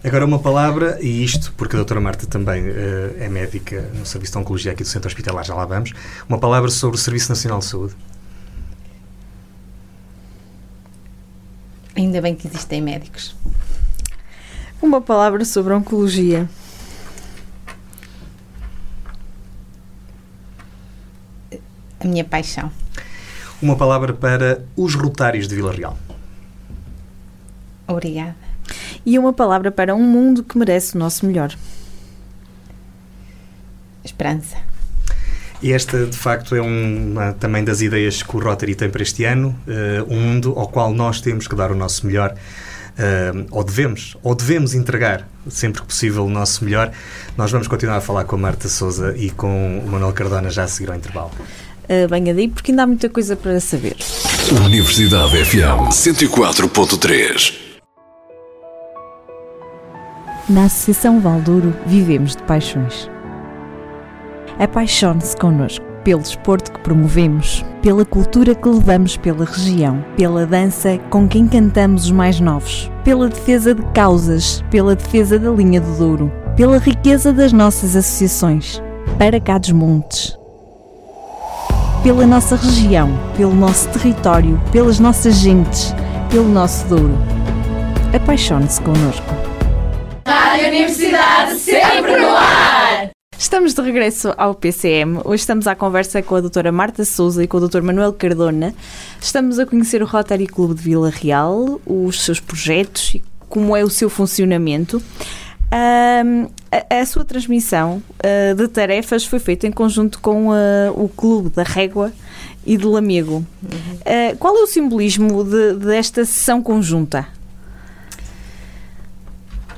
[0.03, 4.31] Agora uma palavra, e isto porque a doutora Marta também eh, é médica no Serviço
[4.31, 5.93] de Oncologia aqui do Centro Hospitalar, já lá vamos.
[6.27, 7.95] Uma palavra sobre o Serviço Nacional de Saúde.
[11.95, 13.35] Ainda bem que existem médicos.
[14.81, 16.49] Uma palavra sobre oncologia.
[22.03, 22.71] A minha paixão.
[23.61, 25.97] Uma palavra para os rotários de Vila Real.
[27.87, 28.35] Obrigada.
[29.05, 31.55] E uma palavra para um mundo que merece o nosso melhor.
[34.03, 34.57] Esperança.
[35.61, 39.25] E esta, de facto, é uma também das ideias que o Rotary tem para este
[39.25, 42.33] ano, eh, um mundo ao qual nós temos que dar o nosso melhor,
[42.97, 46.91] eh, ou devemos, ou devemos entregar sempre que possível o nosso melhor.
[47.37, 50.63] Nós vamos continuar a falar com a Marta Souza e com o Manuel Cardona já
[50.63, 51.31] a seguir ao intervalo.
[51.91, 53.97] Uh, venha daí porque ainda há muita coisa para saber.
[54.65, 57.53] Universidade FM 104.3.
[60.47, 63.09] Na Associação Valdouro vivemos de paixões.
[64.57, 71.27] Apaixone-se connosco pelo desporto que promovemos, pela cultura que levamos pela região, pela dança com
[71.27, 76.31] quem cantamos os mais novos, pela defesa de causas, pela defesa da linha do Douro,
[76.55, 78.81] pela riqueza das nossas associações,
[79.17, 80.40] para cá dos montes.
[82.03, 85.93] Pela nossa região, pelo nosso território, pelas nossas gentes,
[86.31, 87.13] pelo nosso Douro.
[88.11, 89.25] Apaixone-se connosco.
[93.37, 95.19] Estamos de regresso ao PCM.
[95.23, 98.73] Hoje estamos à conversa com a doutora Marta Souza e com o doutor Manuel Cardona.
[99.21, 103.83] Estamos a conhecer o Rotary Clube de Vila Real, os seus projetos e como é
[103.83, 104.99] o seu funcionamento.
[105.71, 110.53] Um, a, a, sua transmissão uh, de tarefas foi feita em conjunto com uh,
[110.95, 112.11] o Clube da Régua
[112.65, 113.45] e de Lamego.
[113.63, 113.93] Uhum.
[114.33, 117.27] Uh, qual é o simbolismo de, desta sessão conjunta?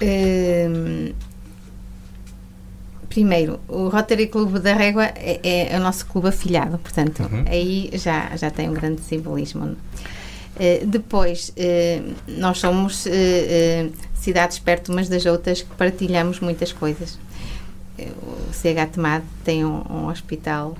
[0.01, 1.13] Um,
[3.09, 7.45] primeiro, o Rotary Clube da Régua é, é o nosso clube afiliado, portanto, uhum.
[7.47, 9.75] aí já, já tem um grande simbolismo.
[10.55, 13.09] Uh, depois, uh, nós somos uh,
[14.13, 17.17] cidades perto umas das outras que partilhamos muitas coisas.
[17.97, 20.75] O CH Tomado tem um, um hospital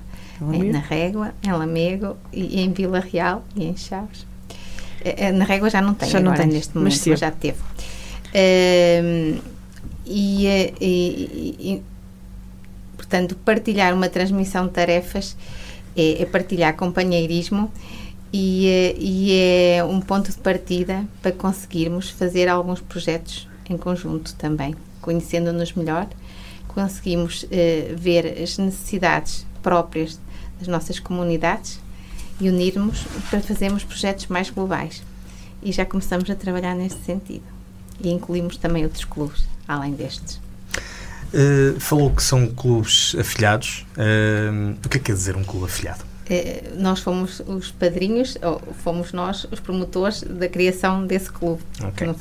[0.52, 4.26] em, na Régua, em Lamego e, e, em Vila Real e em Chaves.
[5.36, 7.60] Na Régua já não tem já agora, não tem, neste momento, mas, mas já teve.
[10.06, 10.48] e,
[10.82, 11.84] e, e
[13.14, 15.38] Portanto, partilhar uma transmissão de tarefas
[15.96, 17.72] é, é partilhar companheirismo
[18.34, 24.34] e, é, e, é um ponto de partida para conseguirmos fazer alguns projetos em conjunto
[24.34, 24.76] também.
[25.00, 26.08] Conhecendo-nos melhor,
[26.68, 30.20] conseguimos eh, ver as necessidades próprias
[30.58, 31.80] das nossas comunidades
[32.42, 35.04] e unirmos para fazermos projetos mais globais.
[35.62, 37.44] E já começamos a trabalhar nesse sentido.
[38.02, 40.42] E incluímos também outros clubes, além destes.
[41.34, 43.86] Uh, falou que são clubes afiliados.
[43.96, 46.13] Uh, o que é que quer dizer um clube afiliado?
[46.24, 51.62] Uh, nós fomos os padrinhos, ou fomos nós os promotores da criação desse clube.
[51.90, 52.16] Okay.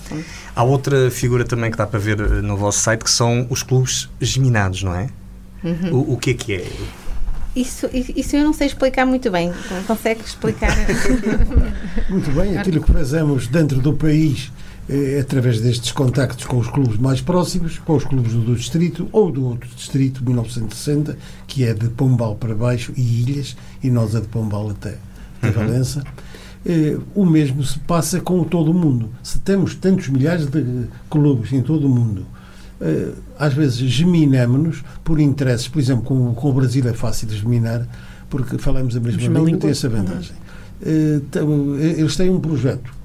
[0.56, 4.08] Há outra figura também que dá para ver no vosso site que são os clubes
[4.20, 5.08] geminados, não é?
[5.62, 5.92] Uhum.
[5.92, 6.66] O, o que é que é?
[7.54, 9.52] Isso, isso eu não sei explicar muito bem.
[9.86, 10.74] Consegue explicar?
[12.08, 12.56] muito bem.
[12.56, 14.50] Aquilo que fazemos dentro do país
[14.88, 19.30] é, através destes contactos com os clubes mais próximos, com os clubes do distrito ou
[19.30, 21.16] do outro distrito, 1960,
[21.46, 24.98] que é de Pombal para baixo e Ilhas, e nós é de Pombal até,
[25.40, 25.66] até uhum.
[25.66, 26.02] Valença.
[26.64, 29.10] É, o mesmo se passa com todo o mundo.
[29.22, 32.24] Se temos tantos milhares de clubes em todo o mundo,
[32.80, 37.36] é, às vezes geminamos-nos por interesses, por exemplo, com, com o Brasil é fácil de
[37.36, 37.86] geminar,
[38.28, 40.34] porque falamos a mesma língua, tem essa vantagem.
[40.84, 41.76] Uhum.
[41.78, 43.01] Eles têm um projeto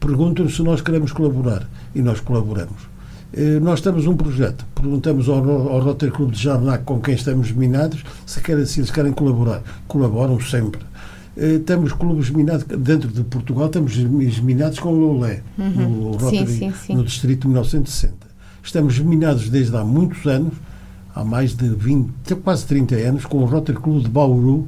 [0.00, 2.88] perguntam se nós queremos colaborar e nós colaboramos.
[3.32, 7.52] Eh, nós temos um projeto, perguntamos ao, ao Rotary Clube de Jarnac com quem estamos
[7.52, 9.62] minados se, querem, se eles querem colaborar.
[9.86, 10.80] Colaboram sempre.
[11.36, 15.70] Eh, temos clubes minados dentro de Portugal, estamos minados com o Lolé, uhum.
[15.70, 16.94] no, Rotary, sim, sim, sim.
[16.94, 18.14] no Distrito de 1960.
[18.62, 20.54] Estamos minados desde há muitos anos,
[21.14, 24.66] há mais de 20, quase 30 anos, com o Rotary Clube de Bauru,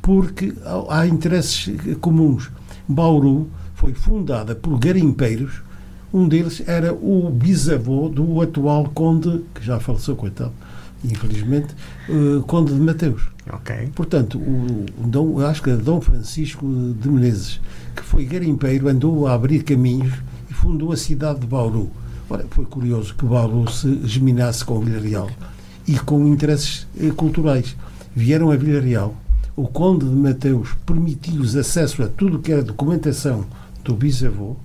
[0.00, 0.54] porque
[0.88, 1.68] há interesses
[2.00, 2.50] comuns.
[2.88, 5.62] Bauru foi fundada por garimpeiros.
[6.12, 10.52] Um deles era o bisavô do atual conde, que já faleceu, coitado,
[11.04, 11.74] infelizmente,
[12.08, 13.28] uh, conde de Mateus.
[13.52, 13.90] Ok.
[13.94, 16.66] Portanto, o, o Dom, acho que é Dom Francisco
[17.00, 17.60] de Menezes,
[17.94, 20.14] que foi garimpeiro, andou a abrir caminhos
[20.50, 21.90] e fundou a cidade de Bauru.
[22.28, 25.30] Ora, foi curioso que Bauru se geminasse com Vila Real
[25.86, 27.76] e com interesses eh, culturais.
[28.14, 29.14] Vieram a Vila Real.
[29.54, 33.44] O Conde de Mateus permitiu-lhes acesso a tudo que era documentação
[33.86, 34.56] do bisavô,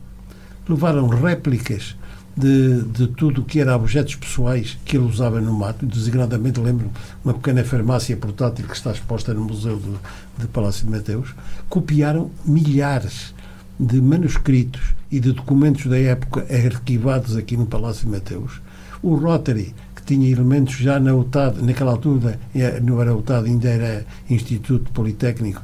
[0.67, 1.95] levaram réplicas
[2.36, 5.86] de, de tudo o que era objetos pessoais que ele usava no mato.
[5.86, 6.89] Designadamente lembro
[7.23, 11.36] uma pequena farmácia portátil que está exposta no Museu de, de Palácio de Mateus.
[11.69, 13.34] Copiaram milhares
[13.79, 14.81] de manuscritos
[15.12, 18.62] e de documentos da época arquivados aqui no Palácio de Mateus.
[19.03, 23.69] O Rotary, que tinha elementos já na UTAD, naquela altura eh, não era UTAD, ainda
[23.69, 25.63] era Instituto Politécnico,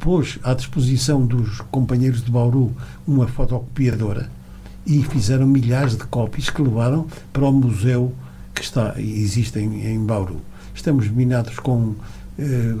[0.00, 2.72] pôs à disposição dos companheiros de Bauru
[3.06, 4.30] uma fotocopiadora
[4.86, 8.12] e fizeram milhares de cópias que levaram para o museu
[8.54, 10.40] que está existe em, em Bauru.
[10.74, 11.94] Estamos minados com
[12.38, 12.74] eh,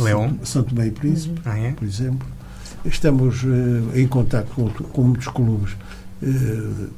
[0.00, 0.38] Leão.
[0.44, 1.72] Santo Meio Príncipe, ah, é?
[1.72, 2.26] por exemplo.
[2.84, 5.76] Estamos eh, em contato com, com muitos clubes.
[6.22, 6.88] Eh,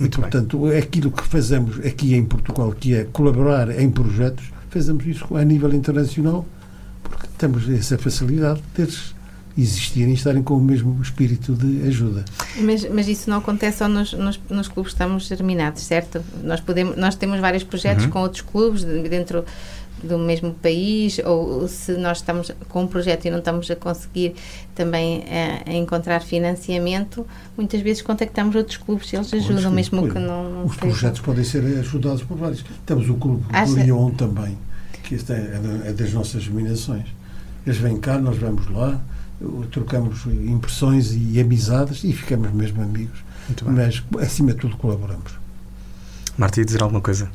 [0.00, 0.78] e, portanto, bem.
[0.78, 5.74] aquilo que fazemos aqui em Portugal, que é colaborar em projetos, fazemos isso a nível
[5.74, 6.46] internacional
[7.40, 9.14] temos essa facilidade de teres
[9.56, 12.24] existirem e estarem com o mesmo espírito de ajuda.
[12.60, 16.22] Mas, mas isso não acontece só nos, nos, nos clubes que estamos germinados, certo?
[16.44, 18.10] Nós, podemos, nós temos vários projetos uhum.
[18.10, 19.44] com outros clubes dentro
[20.02, 24.34] do mesmo país ou se nós estamos com um projeto e não estamos a conseguir
[24.74, 27.26] também a, a encontrar financiamento,
[27.56, 31.44] muitas vezes contactamos outros clubes e eles ajudam, mesmo que não, não Os projetos podem
[31.44, 32.64] ser ajudados por vários.
[32.86, 33.72] Temos o clube Acha...
[33.72, 34.56] do Lyon também,
[35.02, 37.19] que isto é, é das nossas dominações.
[37.66, 39.00] Eles vêm cá, nós vamos lá,
[39.70, 43.18] trocamos impressões e amizades e ficamos mesmo amigos.
[43.64, 45.32] Mas, acima de tudo, colaboramos.
[46.38, 47.30] Marta, ia dizer alguma coisa?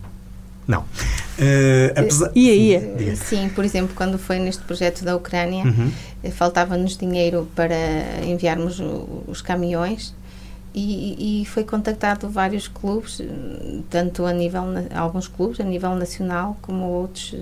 [0.67, 0.81] Não.
[0.81, 2.31] Uh, apesar...
[2.33, 2.95] E aí?
[2.97, 3.15] Diga.
[3.15, 5.91] Sim, por exemplo, quando foi neste projeto da Ucrânia, Uhum.
[6.23, 7.75] eh, faltava-nos dinheiro para
[8.25, 8.81] enviarmos
[9.27, 10.15] os caminhões
[10.73, 13.25] e, e foi contactado vários clubes, eh,
[13.91, 14.63] tanto a nível,
[14.95, 17.35] alguns clubes a nível nacional como outros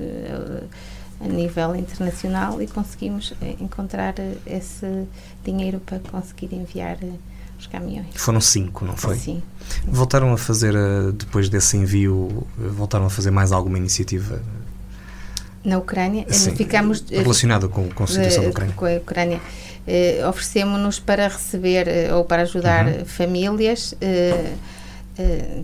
[1.24, 5.06] a nível internacional e conseguimos eh, encontrar eh, esse
[5.46, 7.08] dinheiro para conseguir enviar eh,
[7.60, 8.08] os caminhões.
[8.16, 9.16] Foram cinco, não foi?
[9.16, 9.42] Sim.
[9.88, 10.74] Voltaram a fazer,
[11.14, 14.42] depois desse envio, voltaram a fazer mais alguma iniciativa
[15.64, 18.74] Na Ucrânia, Sim, ficamos relacionada com, com a situação da Ucrânia?
[18.76, 19.40] com a Ucrânia.
[19.88, 23.06] Eh, Oferecemos-nos para receber ou para ajudar Uhum.
[23.06, 24.54] famílias eh,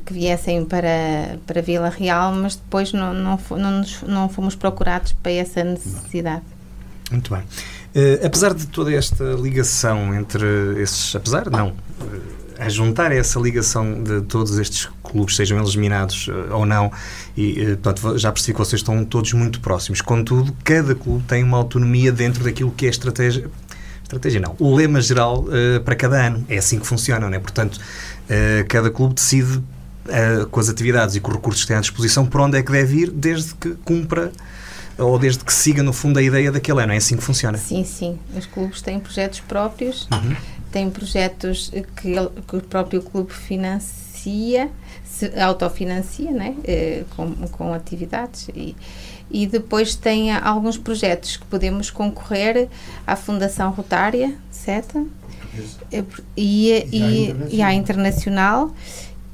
[0.05, 5.31] que viessem para, para Vila Real, mas depois não, não, não, não fomos procurados para
[5.31, 6.43] essa necessidade.
[7.12, 7.43] Muito bem.
[7.95, 10.45] Eh, apesar de toda esta ligação entre
[10.81, 11.15] esses.
[11.15, 11.69] Apesar, não.
[12.01, 16.91] eh, a juntar essa ligação de todos estes clubes, sejam eles minados eh, ou não,
[17.35, 20.01] e eh, portanto, já percebi que vocês estão todos muito próximos.
[20.01, 23.49] Contudo, cada clube tem uma autonomia dentro daquilo que é a estratégia.
[24.03, 24.55] Estratégia não.
[24.59, 26.43] O lema geral eh, para cada ano.
[26.49, 27.39] É assim que funciona, não é?
[27.39, 28.18] Portanto, eh,
[28.67, 29.61] cada clube decide
[30.07, 32.63] eh, com as atividades e com os recursos que tem à disposição por onde é
[32.63, 34.31] que deve ir, desde que cumpra
[34.97, 36.91] ou desde que siga, no fundo, a ideia daquele ano.
[36.93, 37.57] É assim que funciona.
[37.57, 38.19] Sim, sim.
[38.35, 40.35] Os clubes têm projetos próprios, Uhum.
[40.71, 42.13] têm projetos que,
[42.47, 44.69] que o próprio clube financia,
[45.05, 46.55] se autofinancia, né?
[46.65, 48.49] Eh, com, com atividades.
[48.53, 48.75] E,
[49.31, 52.67] e depois tem alguns projetos que podemos concorrer
[53.07, 55.07] à Fundação Rotária, certo?
[56.04, 58.74] Por- E, e, e à Internacional.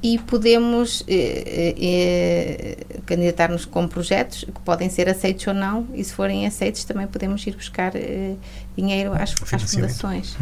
[0.03, 6.03] E podemos eh, eh, eh, candidatar-nos com projetos que podem ser aceitos ou não, e
[6.03, 8.35] se forem aceitos também podemos ir buscar eh,
[8.77, 10.37] dinheiro às, às fundações.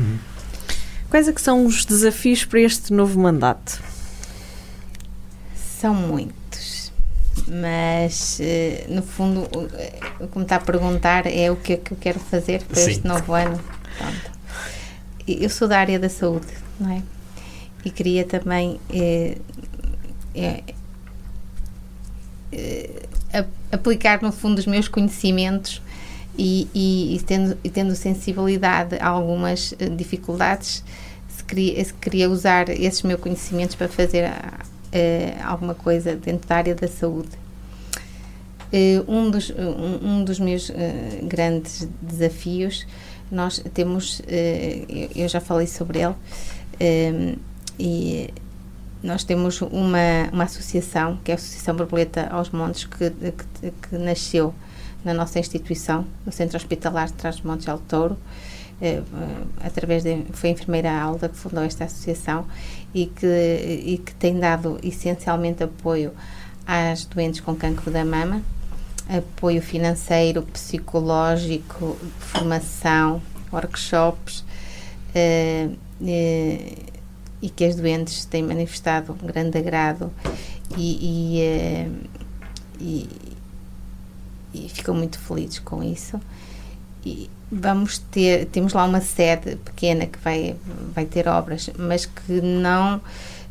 [1.10, 3.82] Quais é que são os desafios para este novo mandato?
[5.80, 6.92] São muitos,
[7.48, 11.74] mas eh, no fundo o eh, o que me está a perguntar é o que
[11.74, 12.92] é que eu quero fazer para Sim.
[12.92, 13.60] este novo ano.
[13.98, 14.33] Pronto.
[15.28, 16.48] Eu sou da área da saúde,
[16.80, 17.02] não é?
[17.86, 19.38] E queria também eh,
[20.36, 20.64] eh,
[22.52, 22.90] eh,
[23.34, 25.82] a- aplicar no fundo os meus conhecimentos
[26.38, 30.84] e, e- e tendo, e tendo sensibilidade a algumas eh, dificuldades,
[31.30, 34.30] se queria, se queria usar esses meus conhecimentos para fazer
[34.92, 37.30] eh, alguma coisa dentro da área da saúde.
[38.72, 42.86] Eh, um, dos, um, um dos meus eh, grandes desafios,
[43.34, 46.16] nós temos, eh, eu, já falei sobre ele,
[46.80, 47.36] eh,
[47.80, 48.30] e
[49.02, 53.98] nós temos uma, uma associação, que é a Associação Borboleta aos Montes, que, que, que
[53.98, 54.54] nasceu
[55.04, 58.18] na nossa instituição, no Centro Hospitalar de Trás-os-Montes de Alto Touro,
[58.82, 59.02] eh,
[59.64, 62.46] através de, foi a enfermeira Alda que fundou esta associação
[62.94, 63.26] e que,
[63.86, 66.14] e que tem dado essencialmente apoio
[66.66, 68.42] às doentes com cancro da mama,
[69.10, 74.44] apoio financeiro, psicológico, formação, workshops,
[75.14, 75.70] eh,
[76.06, 76.76] eh,
[77.42, 80.12] e que as doentes têm manifestado um grande agrado
[80.78, 81.90] e, e, eh,
[82.80, 83.10] e,
[84.54, 86.20] e ficam muito felizes com isso.
[87.06, 90.56] E vamos ter, temos lá uma sede pequena que vai,
[90.96, 93.02] vai ter obras, mas que não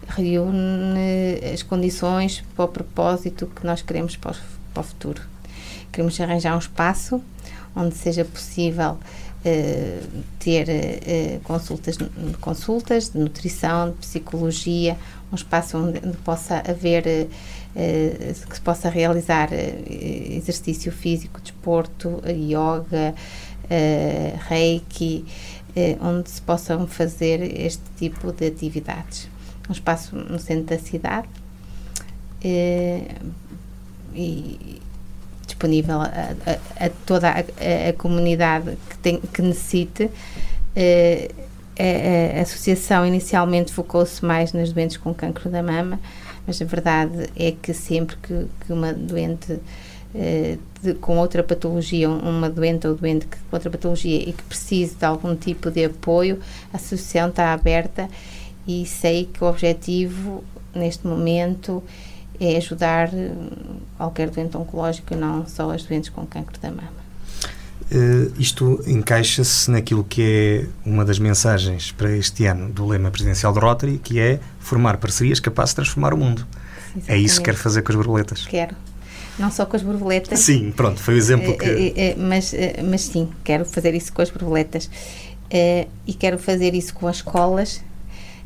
[0.09, 4.37] reúne as condições para o propósito que nós queremos para o,
[4.73, 5.32] para o futuro.
[5.93, 7.23] Queremos arranjar um espaço
[7.77, 8.99] onde seja possível
[9.45, 10.01] eh,
[10.39, 11.99] ter eh, consultas,
[12.41, 14.97] consultas de nutrição, de psicologia,
[15.33, 17.29] um espaço onde, possa haver,
[17.75, 23.15] eh, que se possa realizar exercício físico, desporto, yoga,
[24.49, 25.25] reiki,
[26.01, 29.29] onde se possam fazer este tipo de atividades.
[29.69, 31.29] Um espaço no centro da cidade
[34.15, 34.81] e
[35.63, 40.11] disponível a, a- a toda a, a- comunidade que, tem, que necessite.
[40.75, 41.31] Eh,
[41.79, 45.99] a, a- associação inicialmente focou-se mais nas doentes com cancro da mama,
[46.47, 49.59] mas a verdade é que sempre que, que uma doente
[50.15, 54.33] eh, de- com outra patologia, um- uma doente ou doente que- com outra patologia e
[54.33, 56.41] que precise de algum tipo de apoio,
[56.73, 58.09] a associação está aberta
[58.67, 60.43] e sei que o objetivo
[60.75, 61.83] neste momento
[62.41, 63.31] é ajudar eh,
[63.97, 67.03] qualquer doente oncológico e não só as doentes com cancro da mama.
[67.91, 73.53] Eh, isto encaixa-se naquilo que é uma das mensagens para este ano do lema presidencial
[73.53, 76.47] do Rotary, que é formar parcerias capazes de transformar o mundo.
[77.07, 78.47] É isso que quero fazer com as borboletas.
[78.47, 78.77] Quero.
[79.39, 80.41] Não só com as borboletas.
[80.41, 81.95] Sim, pronto, foi o exemplo que.
[81.97, 82.55] Eh, mas,
[82.85, 84.91] mas sim, quero fazer isso com as borboletas.
[85.51, 87.83] E quero fazer isso com as escolas,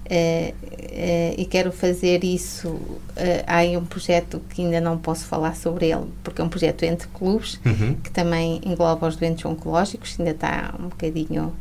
[0.07, 2.68] Uh, uh, e quero fazer isso.
[2.68, 6.48] Uh, há aí um projeto que ainda não posso falar sobre ele, porque é um
[6.48, 7.94] projeto entre clubes Uhum.
[7.96, 11.52] que também engloba os doentes oncológicos, ainda está um bocadinho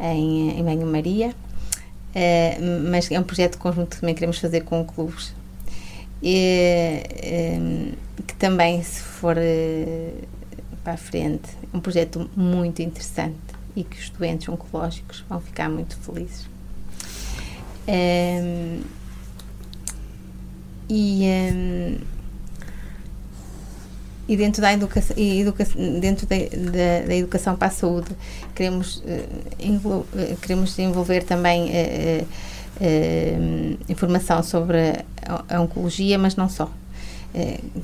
[0.00, 1.34] em, em banho-maria,
[2.90, 5.34] mas é um projeto conjunto que também queremos fazer com clubes.
[6.22, 7.92] E, eh,
[8.26, 9.36] que também, se for
[10.82, 13.36] para a frente, é um projeto muito interessante
[13.76, 16.48] e que os doentes oncológicos vão ficar muito felizes.
[20.88, 22.00] E, em,
[24.28, 25.64] e dentro da educação, e educa
[26.00, 28.08] dentro da, da, da educação para a saúde
[28.54, 32.24] queremos, eh, queremos desenvolver também eh,
[32.80, 36.70] eh, informação sobre a, a oncologia, mas não só.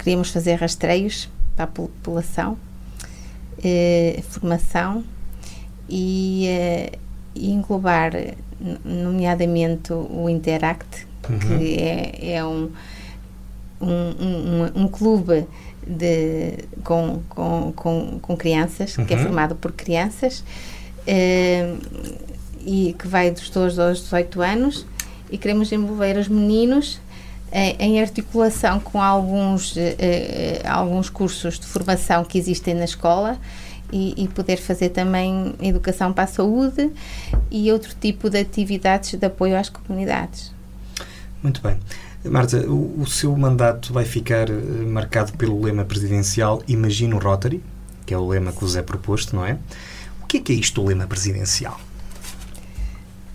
[0.03, 2.57] Queremos fazer rastreios para a população,
[4.30, 5.05] formação
[5.86, 6.48] e
[7.35, 8.35] englobar, n-
[8.85, 12.70] nomeadamente, o Interact, que é, é um,
[13.80, 15.47] um, um, um clube
[15.87, 16.55] de,
[16.85, 19.22] com, com, com, com crianças, que é Uhum.
[19.24, 20.45] formado por crianças,
[21.07, 21.74] eh,
[22.64, 24.87] e que vai dos 12 aos 18 anos,
[25.30, 27.01] e queremos envolver os meninos
[27.53, 33.37] em, em articulação com alguns, eh, eh, alguns cursos de formação que existem na escola
[33.93, 36.90] e, e poder fazer também educação para a saúde
[37.51, 40.53] e outro tipo de atividades de apoio às comunidades.
[41.43, 41.76] Muito bem.
[42.24, 44.53] Marta, o, o seu mandato vai ficar eh,
[44.86, 47.61] marcado pelo lema presidencial Imagina o Rotary,
[48.07, 49.59] que é o lema que vos é proposto, não é?
[50.22, 51.78] O que é que é isto, o lema presidencial?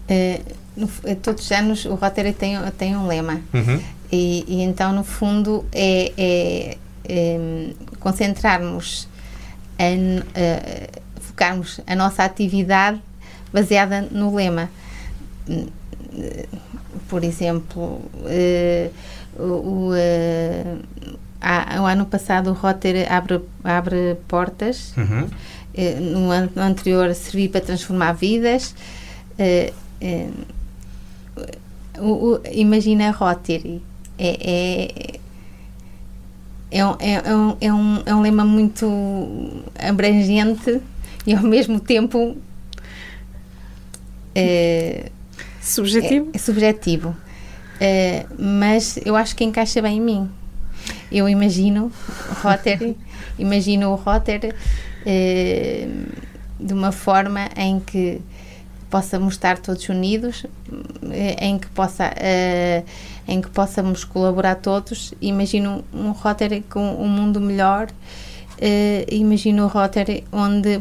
[0.07, 0.39] Eh,
[0.75, 3.81] no eh, todos os anos o Rotary tem, tem um lema Uhum.
[4.09, 6.77] e, e então no fundo é, é,
[7.09, 9.07] em, concentrarmos
[9.79, 10.21] em
[11.21, 12.99] focarmos a nossa atividade
[13.53, 14.69] baseada no lema
[17.07, 18.89] por exemplo eh,
[19.37, 20.75] o, eh,
[21.39, 25.27] há- o ano passado o Rotary abre, abre portas Uhum.
[25.73, 28.73] eh, no ano anterior servi para transformar vidas.
[31.99, 33.81] o, o- imagina Rotary.
[34.19, 35.19] É, é,
[36.71, 40.81] é, um, é, é um, é, um, é um lema muito abrangente
[41.25, 42.37] e ao mesmo tempo
[44.35, 45.09] eh,
[45.61, 46.29] Subjetivo?
[46.33, 47.15] é, é subjetivo.
[47.79, 50.29] Eh, mas eu acho que encaixa bem em mim.
[51.11, 51.91] Eu imagino
[52.29, 52.97] o Rotary,
[53.37, 54.53] imagino o Rotary
[55.05, 55.87] eh,
[56.59, 58.21] de uma forma em que
[58.89, 60.45] possamos estar todos unidos,
[61.11, 62.83] eh, em que possa eh,
[63.27, 65.13] em que possamos colaborar todos.
[65.21, 67.89] Imagino um Rotary com um mundo melhor.
[68.59, 70.79] eh, imagino o Rotary onde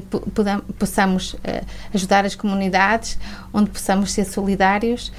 [0.79, 1.63] possamos eh,
[1.95, 3.19] ajudar as comunidades,
[3.53, 5.13] onde possamos ser solidários,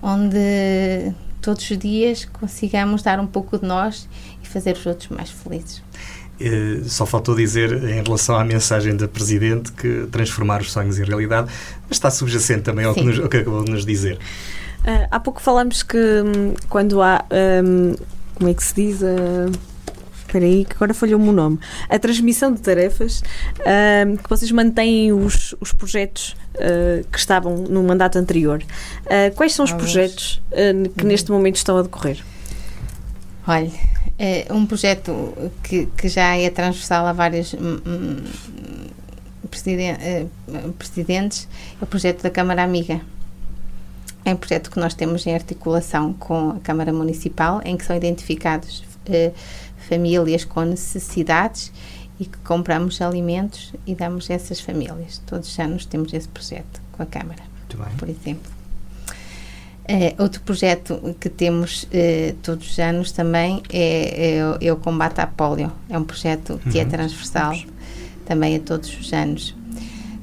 [0.00, 4.08] onde todos os dias consigamos dar um pouco de nós
[4.42, 5.82] e fazer os outros mais felizes.
[6.86, 11.50] Só faltou dizer, em relação à mensagem da Presidente, que transformar os sonhos em realidade,
[11.88, 14.18] mas está subjacente também ao que, nos, ao que acabou de nos dizer.
[14.84, 17.24] Ah, há pouco falamos que hum, quando há.
[17.64, 17.94] hum,
[18.34, 19.02] como é que se diz?
[19.02, 19.50] Ah,
[20.26, 21.60] Espera aí, que agora falhou-me o nome.
[21.88, 23.22] A transmissão de tarefas,
[23.60, 28.62] hum, que vocês mantêm os, os projetos ah, que estavam no mandato anterior.
[29.36, 30.42] Quais são os projetos
[30.98, 32.22] que neste momento estão a decorrer?
[33.46, 33.70] Olha,
[34.18, 38.24] é um projeto que, que já é transversal a vários hum, hum,
[39.66, 40.26] eh,
[40.78, 41.48] presidentes
[41.80, 43.00] é o projeto da Câmara Amiga.
[44.24, 47.94] É um projeto que nós temos em articulação com a Câmara Municipal, em que são
[47.94, 49.32] identificados eh,
[49.88, 51.70] famílias com necessidades
[52.18, 55.20] e que compramos alimentos e damos a essas famílias.
[55.26, 57.54] Todos os anos temos esse projeto com a Câmara
[57.98, 58.53] por exemplo.
[59.86, 64.76] Eh, outro projeto que temos eh, todos os anos também é, é o- é o
[64.76, 65.70] combate à polio.
[65.90, 66.88] É um projeto que é Uhum.
[66.88, 67.54] transversal
[68.24, 69.54] também a todos os anos.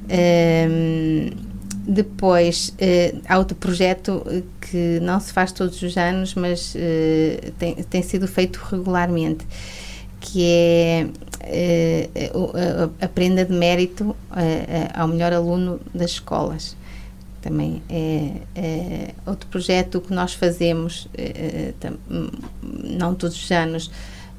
[0.08, 1.30] Ehm,
[1.86, 4.24] depois, eh, há outro projeto
[4.60, 9.46] que não se faz todos os anos, mas eh, tem, tem sido feito regularmente,
[10.20, 11.06] que é
[13.00, 14.14] a, a prenda de mérito
[14.94, 16.76] ao melhor aluno das escolas
[17.42, 21.98] também é, é outro projeto que nós fazemos, eh, tam-
[22.62, 23.90] não todos os anos,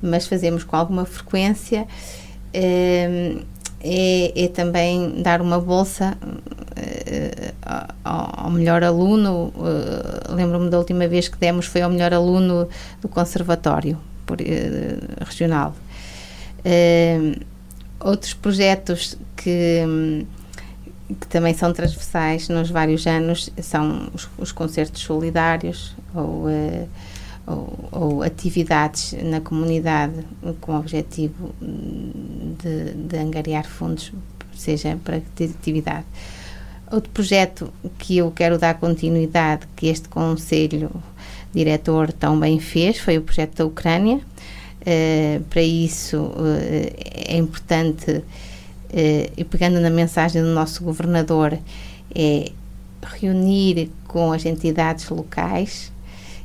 [0.01, 1.85] mas fazemos com alguma frequência,
[2.53, 3.35] eh,
[3.81, 6.17] é, é também dar uma bolsa
[6.77, 7.53] eh,
[8.03, 9.53] ao, melhor aluno.
[10.29, 12.69] Lembro-me da última vez que demos foi ao melhor aluno
[13.01, 14.37] do conservatório por,
[15.19, 15.75] regional.
[17.99, 20.25] Outros projetos que
[21.07, 26.89] que também são transversais nos vários anos, são os, os concertos solidários ou, uh,
[27.45, 30.25] ou, ou, atividades na comunidade
[30.61, 34.13] com o objetivo de, de angariar fundos,
[34.55, 36.05] seja para atividade.
[36.91, 40.91] Outro projeto que eu quero dar continuidade, que este Conselho
[41.53, 44.19] Diretor tão bem fez, foi o projeto da Ucrânia.
[44.81, 46.93] Uh, para isso uh,
[47.25, 48.23] é importante
[49.35, 51.57] e pegando na mensagem do nosso governador,
[52.13, 52.51] é
[53.01, 55.91] reunir com as entidades locais,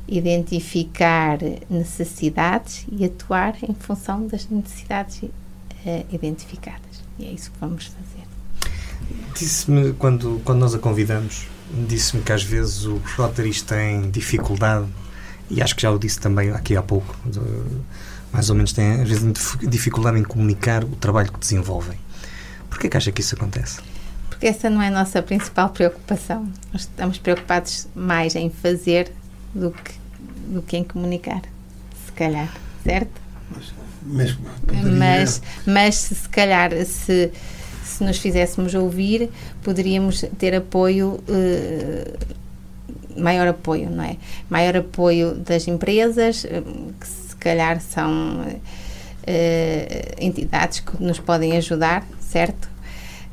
[0.07, 1.37] identificar
[1.69, 7.03] necessidades e atuar em função das necessidades uh, identificadas.
[7.19, 8.27] E é isso que vamos fazer.
[9.37, 11.47] Disse-me, quando, quando nós a convidamos,
[11.87, 14.87] disse-me que às vezes os Rotaries têm dificuldade,
[15.49, 17.39] e acho que já o disse também aqui há pouco, de,
[18.33, 19.23] mais ou menos têm às vezes
[19.67, 21.97] dificuldade em comunicar o trabalho que desenvolvem.
[22.69, 23.81] Porquê que acha que isso acontece?
[24.29, 26.47] Porque essa não é a nossa principal preocupação.
[26.71, 29.11] Nós estamos preocupados mais em fazer
[29.53, 29.93] do que,
[30.47, 31.41] do que em comunicar,
[32.05, 32.49] se calhar,
[32.83, 33.19] certo?
[34.01, 34.37] Mas,
[34.83, 37.31] mas, mas se calhar, se,
[37.83, 39.29] se nos fizéssemos ouvir,
[39.61, 42.17] poderíamos ter apoio, uh,
[43.21, 44.15] maior apoio, não é?
[44.49, 46.63] Maior apoio das empresas, eh,
[46.99, 48.55] que se calhar são uh,
[50.19, 52.69] entidades que nos podem ajudar, certo?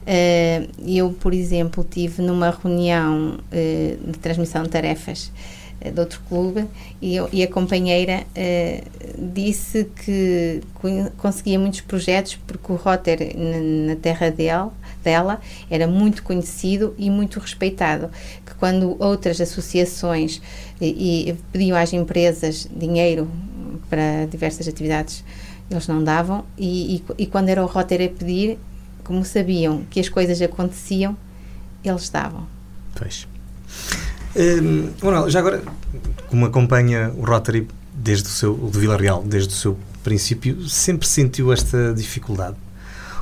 [0.07, 5.33] Uh, eu, por exemplo, tive numa reunião uh, de transmissão de tarefas
[5.85, 6.65] uh, de outro clube
[7.03, 8.25] e, eu, e a companheira
[9.19, 10.61] disse que
[11.19, 14.71] conseguia muitos projetos porque o Rotter na, na terra dele,
[15.03, 18.09] dela era muito conhecido e muito respeitado.
[18.47, 20.41] Que quando outras associações
[20.81, 23.29] e, e pediam às empresas dinheiro
[23.91, 25.25] para diversas atividades,
[25.69, 28.57] eles não davam, e, e, e quando era o Rotter a pedir,
[29.07, 31.17] como sabiam que as coisas aconteciam,
[31.85, 32.47] eles davam.
[32.97, 33.29] Pois.
[34.35, 35.63] Hum, Manuel, já agora,
[36.29, 40.69] como acompanha o Rotary desde o seu, o de Vila Real, desde o seu princípio,
[40.69, 42.57] sempre sentiu esta dificuldade?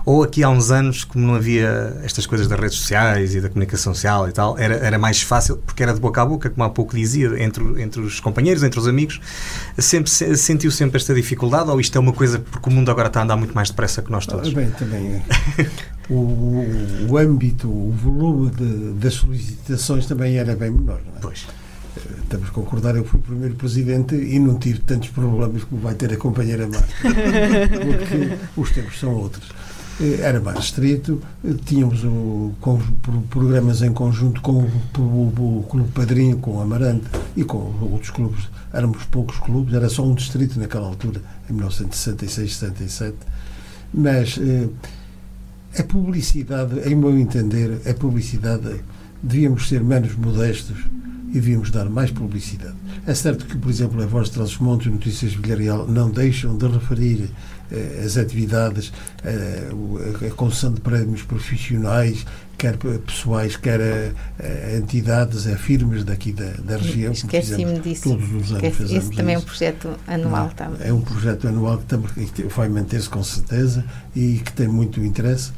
[0.04, 3.48] Ou aqui há uns anos, como não havia estas coisas das redes sociais e da
[3.48, 6.62] comunicação social e tal, era, era mais fácil, porque era de boca a boca, como
[6.62, 9.20] há pouco dizia, entre, entre os companheiros, entre os amigos,
[9.78, 13.20] sempre sentiu sempre esta dificuldade ou isto é uma coisa porque o mundo agora está
[13.20, 14.52] a andar muito mais depressa que nós todos?
[14.52, 15.22] Bem, também
[15.58, 15.66] é.
[16.10, 21.00] o, o âmbito, o volume de, das solicitações também era bem menor.
[21.06, 21.20] Não é?
[21.20, 21.46] Pois.
[22.24, 25.94] Estamos a concordar, eu fui o primeiro presidente e não tive tantos problemas como vai
[25.94, 29.48] ter a companheira Marta, porque os tempos são outros.
[30.00, 32.80] Eh, era mais restrito, eh, tínhamos o, com,
[33.30, 34.64] programas em conjunto com
[34.98, 38.48] o, o, o, Clube Padrinho, com o Amarante e com outros clubes.
[38.72, 43.16] Éramos poucos clubes, era só um distrito naquela altura, em 1966, 67.
[43.92, 44.68] Mas eh,
[45.78, 48.80] a publicidade, em meu entender, a publicidade,
[49.22, 50.76] devíamos ser menos modestos
[51.34, 52.76] e devíamos dar mais publicidade.
[53.04, 56.66] É certo que, por exemplo, a Voz de Trás-os-Montes e Notícias Villarreal não deixam de
[56.68, 57.28] referir
[57.72, 58.92] eh, as atividades,
[59.24, 59.68] eh,
[60.28, 62.24] a concessão de prémios profissionais,
[62.56, 67.12] quer pessoais, quer a, a entidades, a firmas daqui da, da região.
[67.12, 68.04] Esqueci-me disso.
[68.04, 70.50] Todos os anos Esse também é um projeto anual.
[70.56, 74.68] Não, é um projeto anual que, também, que vai manter-se com certeza e que tem
[74.68, 75.50] muito interesse,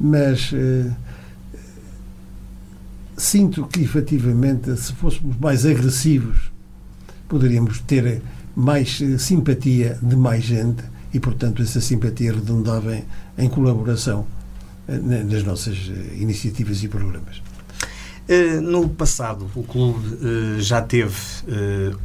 [0.00, 0.90] mas eh,
[3.20, 6.50] sinto que efetivamente, se fôssemos mais agressivos,
[7.28, 8.22] poderíamos ter
[8.56, 13.04] mais simpatia de mais gente e, portanto, essa simpatia redundava em,
[13.38, 14.26] em colaboração
[14.88, 17.42] eh, nas nossas eh, iniciativas e programas.
[18.32, 21.16] Eh, no passado, o clube já teve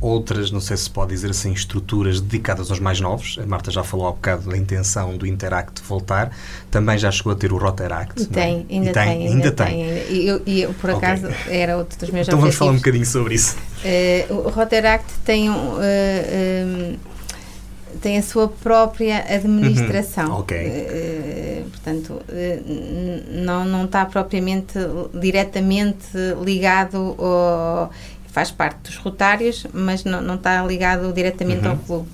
[0.02, 3.38] outras, não sei se pode dizer assim, estruturas dedicadas aos mais novos.
[3.40, 6.36] A Marta já falou há bocado da intenção do Interact voltar.
[6.72, 8.24] Também já chegou a ter o Rotaract.
[8.24, 9.82] E tem, ainda, tem, tem, ainda, tem.
[10.10, 11.58] E eu, eu, por acaso, okay.
[11.58, 12.42] era outro dos meus Então objetivos.
[12.42, 13.56] vamos falar um bocadinho sobre isso.
[14.32, 15.76] o Rotaract tem um
[18.02, 20.30] tem a sua própria administração.
[20.30, 20.40] Uhum.
[20.40, 20.58] Ok.
[20.58, 24.78] Uh, portanto, uh, não, não está propriamente
[25.14, 26.08] diretamente
[26.44, 27.92] ligado ao.
[28.28, 31.72] faz parte dos rotários, mas não, não está ligado diretamente uhum.
[31.72, 32.10] ao clube.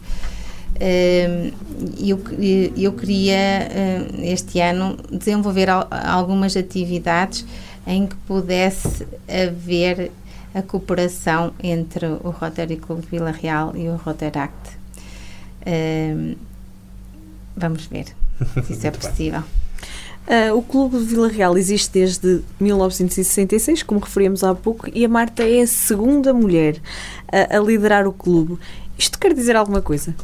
[0.75, 1.53] Uh,
[1.99, 2.19] eu,
[2.75, 3.67] eu queria
[4.23, 7.45] este ano desenvolver algumas atividades
[7.85, 10.11] em que pudesse haver
[10.53, 14.80] a cooperação entre o Rotary Clube Vila Real e o Rotaract
[17.55, 18.05] vamos ver
[18.65, 19.43] se isso é possível.
[20.27, 25.09] Uh, o Clube de Vila Real existe desde 1966, como referimos há pouco, e a
[25.09, 26.79] Marta é a segunda mulher
[27.31, 28.57] a, a liderar o clube.
[28.97, 30.15] Isto quer dizer alguma coisa?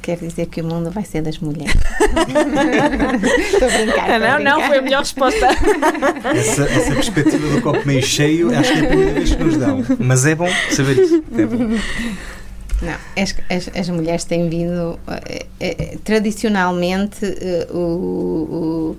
[0.00, 1.74] quer dizer que o mundo vai ser das mulheres.
[3.52, 4.10] Estou a brincar.
[4.10, 4.68] A não, não, brincar.
[4.68, 5.46] foi a melhor resposta.
[6.34, 9.56] Essa, essa perspectiva do copo meio cheio, acho que é a primeira vez que nos
[9.56, 9.84] dão.
[10.00, 11.22] Mas é bom saber isso.
[11.36, 11.78] É bom.
[12.82, 14.98] Não, as, as, as mulheres têm vindo.
[15.06, 18.96] eh, eh, tradicionalmente, eh, o, o-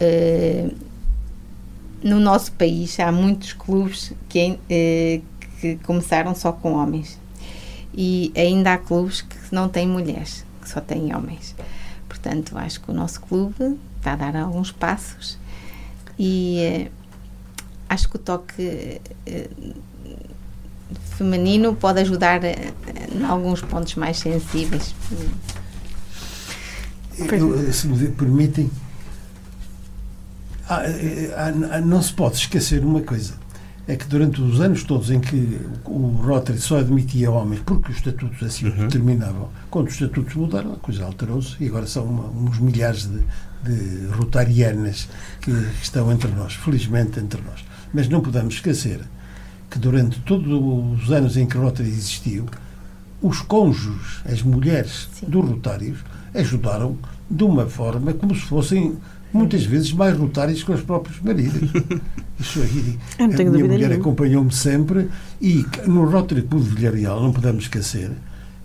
[0.00, 0.68] eh,
[2.02, 4.58] no nosso país há muitos clubes que,
[5.60, 7.18] que começaram só com homens.
[7.94, 11.54] E ainda há clubes que não têm mulheres, que só têm homens.
[12.08, 15.38] Portanto, acho que o nosso clube está a dar alguns passos
[16.18, 16.88] e
[17.88, 19.00] acho que o toque
[21.30, 22.72] feminino pode ajudar eh,
[23.14, 24.94] em alguns pontos mais sensíveis.
[27.18, 28.70] Eu, se me permitem,
[30.68, 33.34] há- eh, não se pode esquecer uma coisa.
[33.86, 37.96] É que durante os anos todos em que o Rotary só admitia homens, porque os
[37.98, 38.86] estatutos assim Uhum.
[38.86, 43.18] determinavam, quando os estatutos mudaram, a coisa alterou-se e agora são uma- uns milhares de,
[43.64, 45.08] de rotarianas
[45.40, 45.50] que
[45.82, 47.64] estão entre nós, felizmente entre nós.
[47.92, 49.00] Mas não podemos esquecer
[49.70, 50.48] que durante todos
[51.00, 52.46] os anos em que Rotary existiu,
[53.22, 55.26] os cônjuges, as mulheres Sim.
[55.26, 55.98] dos rotários,
[56.34, 56.96] ajudaram
[57.30, 58.96] de uma forma como se fossem
[59.32, 61.70] muitas vezes mais rotários que os próprios maridos.
[62.38, 63.94] Isso aí, a minha mulher nenhuma.
[63.94, 65.08] acompanhou-me sempre
[65.40, 68.10] e no Rotary Clube de Villarreal não podemos esquecer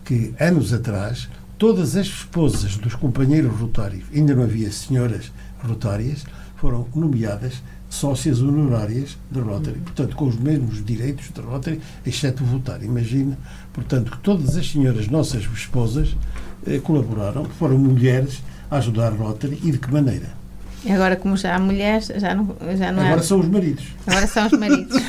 [0.03, 1.27] que anos atrás
[1.57, 5.31] todas as esposas dos companheiros rotários, ainda não havia senhoras
[5.61, 6.25] rotárias,
[6.55, 12.83] foram nomeadas sócias honorárias da Rotary, portanto com os mesmos direitos da Rotary, exceto votar.
[12.83, 13.37] Imagina,
[13.73, 16.15] portanto, que todas as senhoras nossas esposas
[16.67, 20.29] eh, colaboraram, foram mulheres a ajudar a Rotary e de que maneira?
[20.89, 23.23] Agora, como já há mulheres, já não, já não Agora há.
[23.23, 23.85] são os maridos.
[24.05, 25.01] Agora são os maridos.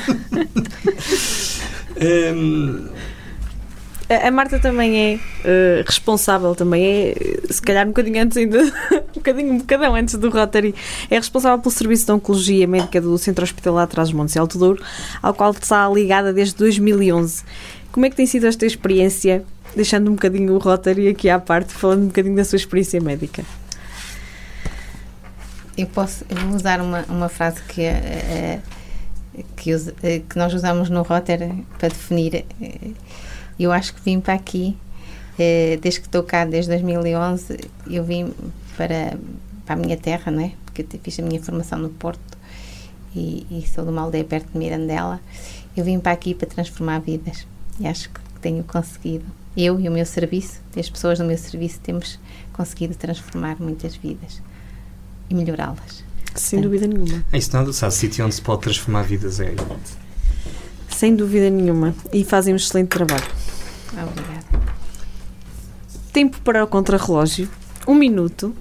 [2.33, 2.87] Hum,
[4.09, 8.59] A Marta também é eh, responsável, também é, eh, se calhar um bocadinho antes ainda,
[9.11, 10.73] um bocadinho, um bocadão antes do Rotary,
[11.09, 14.57] é responsável pelo Serviço de Oncologia Médica do Centro Hospitalar Trás os Montes e Alto
[14.57, 14.81] Douro,
[15.21, 17.43] ao qual está ligada desde 2011.
[17.91, 19.43] Como é que tem sido esta experiência,
[19.75, 23.43] deixando um bocadinho o Rotary aqui à parte, falando um bocadinho da sua experiência médica?
[25.77, 28.61] Eu posso eu vou usar uma, uma frase que, eh,
[29.37, 31.39] eh, que, que nós usamos no Rotter
[31.77, 32.45] para definir.
[33.59, 34.77] Eu acho que vim para aqui,
[35.37, 38.33] eh, desde que estou cá, desde 2011, eu vim
[38.75, 39.17] para,
[39.65, 40.51] para a minha terra, não é?
[40.65, 42.37] Porque eu fiz a minha formação no Porto
[43.15, 45.19] e, e sou de uma aldeia perto de Mirandela.
[45.75, 47.45] Eu vim para aqui para transformar vidas
[47.79, 49.25] e acho que tenho conseguido.
[49.55, 52.19] Eu e o meu serviço, e as pessoas do meu serviço, temos
[52.53, 54.41] conseguido transformar muitas vidas
[55.29, 56.03] e melhorá-las.
[56.35, 57.25] Sem dúvida nenhuma.
[57.31, 57.93] é isso nada, sabe?
[57.93, 59.55] Sítio onde se pode transformar vidas é.
[60.89, 61.95] Sem dúvida nenhuma.
[62.13, 63.25] E fazem um excelente trabalho.
[63.93, 64.67] Obrigada.
[66.13, 67.49] Tempo para o contrarrelógio.
[67.87, 68.53] Um minuto.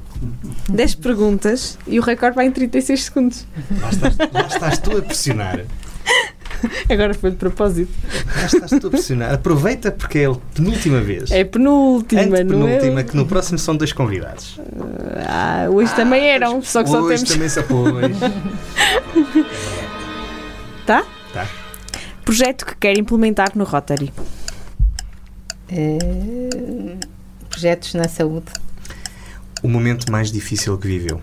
[0.71, 3.47] 10 perguntas e o recorde vai em 36 segundos.
[3.81, 5.61] Lá estás, lá estás tu a pressionar.
[6.89, 7.93] Agora foi de propósito.
[8.35, 9.35] Lá estás tu a pressionar.
[9.35, 11.31] Aproveita porque é a penúltima vez.
[11.31, 13.05] É penúltima, não é?
[13.05, 14.59] Que no próximo são dois convidados.
[15.29, 17.31] Ah, hoje também eram, só que só Hoje temos.
[17.33, 18.11] também se apoia.
[20.87, 21.05] Tá?
[21.35, 21.47] Tá.
[22.25, 24.13] Projeto que quer implementar no Rotary.
[25.69, 26.97] Eh,
[27.49, 28.47] projetos na saúde.
[29.63, 31.21] O momento mais difícil que viveu.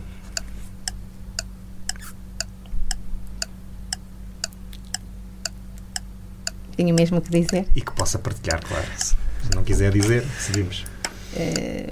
[6.75, 7.67] Tenho mesmo que dizer.
[7.75, 8.85] E que possa partilhar, claro.
[8.97, 9.15] Se
[9.53, 10.85] não quiser dizer, seguimos.
[11.35, 11.91] Eh,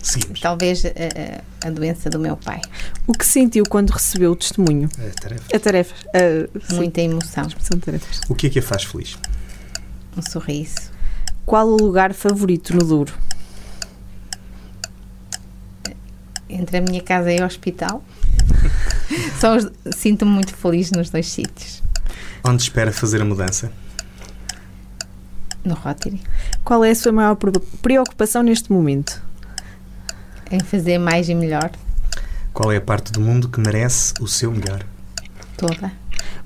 [0.00, 0.40] Seguimos.
[0.40, 2.60] talvez eh, a doença do meu pai.
[3.06, 4.88] O que sentiu quando recebeu o testemunho?
[4.98, 5.56] É a tarefa.
[5.56, 5.94] A tarefa.
[6.14, 7.44] ah, sim, Muita emoção.
[7.44, 8.20] a expressão de tarefas.
[8.28, 9.16] O que é que a faz feliz?
[10.16, 10.93] Um sorriso.
[11.44, 13.12] Qual o lugar favorito no Douro?
[16.48, 18.02] Entre a minha casa e o hospital.
[19.94, 21.82] Sinto-me muito feliz nos dois sítios.
[22.44, 23.72] Onde espera fazer a mudança?
[25.64, 26.20] No Rotary.
[26.62, 29.22] Qual é a sua maior pre- preocupação neste momento?
[30.50, 31.70] Em fazer mais e melhor.
[32.52, 34.84] Qual é a parte do mundo que merece o seu melhor?
[35.56, 35.90] Toda.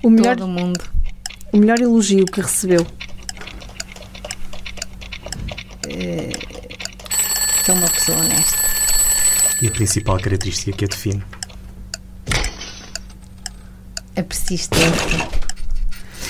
[0.02, 0.80] O melhor, Todo o mundo.
[1.52, 2.86] o melhor elogio que recebeu?
[7.64, 8.56] Sou uma pessoa honesta.
[9.60, 11.22] E a principal característica que a define?
[14.16, 15.28] A persistência.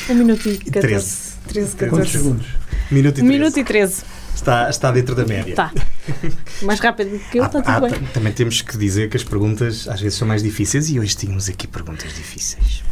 [0.08, 0.80] Um minuto e 14.
[0.80, 1.28] 13.
[1.48, 2.10] 13, Quantos 14.
[2.10, 2.46] segundos?
[2.90, 3.38] Minuto e Um 13.
[3.38, 4.02] minuto e 13.
[4.34, 5.54] Está, está dentro da média.
[5.54, 5.72] Tá.
[6.62, 8.08] Mais rápido que eu, está tudo bem.
[8.12, 11.48] Também temos que dizer que as perguntas às vezes são mais difíceis e hoje tínhamos
[11.48, 12.82] aqui perguntas difíceis.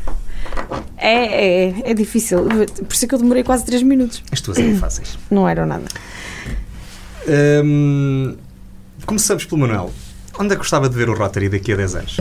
[0.96, 2.44] É, é, é difícil.
[2.44, 4.22] Por isso é que eu demorei quase 3 minutos.
[4.30, 5.16] As tuas eram fáceis.
[5.30, 5.84] Não eram nada.
[7.28, 8.36] Hum,
[9.04, 9.92] começamos pelo Manuel.
[10.38, 12.20] Onde é que gostava de ver o Rotary daqui a 10 anos?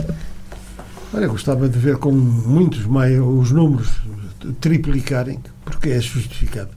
[1.14, 3.88] Olha, gostava de ver com muitos mais os números
[4.60, 6.70] triplicarem, porque é justificado.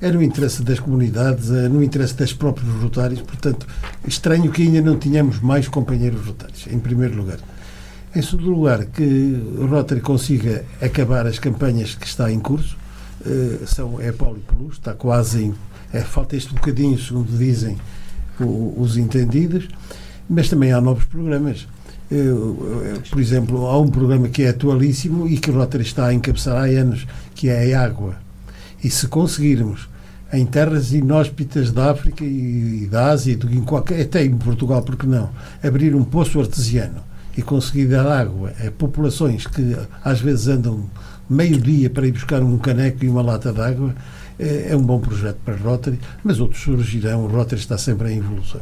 [0.00, 3.66] É no interesse das comunidades, é no interesse das próprios rotários, portanto,
[4.06, 7.38] estranho que ainda não tenhamos mais companheiros rotários, em primeiro lugar.
[8.14, 9.02] Em segundo lugar, que
[9.58, 12.76] o Rotary consiga acabar as campanhas que está em curso,
[13.26, 15.54] eh, são, é Poliplus, está quase em.
[15.92, 17.76] É, falta este bocadinho, segundo dizem
[18.40, 19.68] os entendidos,
[20.28, 21.66] mas também há novos programas.
[23.10, 26.56] Por exemplo, há um programa que é atualíssimo e que o Rotary está a encabeçar
[26.56, 28.16] há anos, que é a água.
[28.82, 29.88] E se conseguirmos
[30.32, 35.30] em terras inóspitas da África e, da Ásia, em qualquer, até em Portugal, porque não,
[35.62, 37.00] abrir um poço artesiano
[37.36, 40.88] e conseguir dar água a populações que às vezes andam
[41.28, 43.94] meio-dia para ir buscar um caneco e uma lata de água,
[44.38, 47.24] é, é um bom projeto para Rotary, mas outros surgirão.
[47.24, 48.60] O Rotary está sempre em evolução.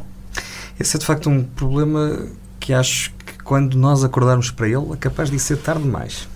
[0.79, 2.27] Esse é de facto um problema
[2.59, 6.27] que acho que quando nós acordarmos para ele é capaz de ser tarde demais.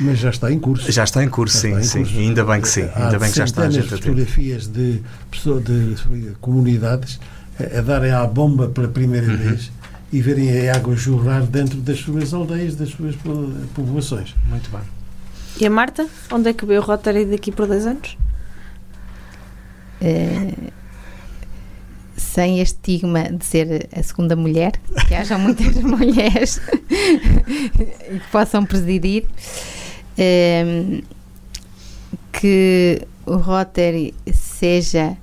[0.00, 0.90] Mas já está em curso.
[0.90, 1.98] Já está em curso, já sim, em sim.
[1.98, 2.18] Curso.
[2.18, 2.88] Ainda bem que sim.
[2.94, 5.96] Há Ainda bem que já está a gente fotografias de, pessoas, de
[6.40, 7.20] comunidades
[7.58, 9.36] a, a darem à bomba pela primeira uhum.
[9.36, 9.70] vez
[10.12, 13.14] e verem a água jorrar dentro das suas aldeias, das suas
[13.74, 14.34] povoações.
[14.48, 14.80] Muito bem.
[15.60, 16.06] E a Marta?
[16.32, 18.16] Onde é que veio o Rotary daqui por 10 anos?
[20.00, 20.70] É,
[22.16, 24.72] sem este estigma de ser a segunda mulher,
[25.08, 29.24] que hajam muitas mulheres que possam presidir,
[30.16, 31.02] é,
[32.32, 35.16] que o Rotary seja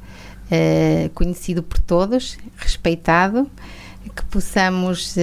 [0.51, 3.49] é, conhecido por todos, respeitado,
[4.15, 5.15] que possamos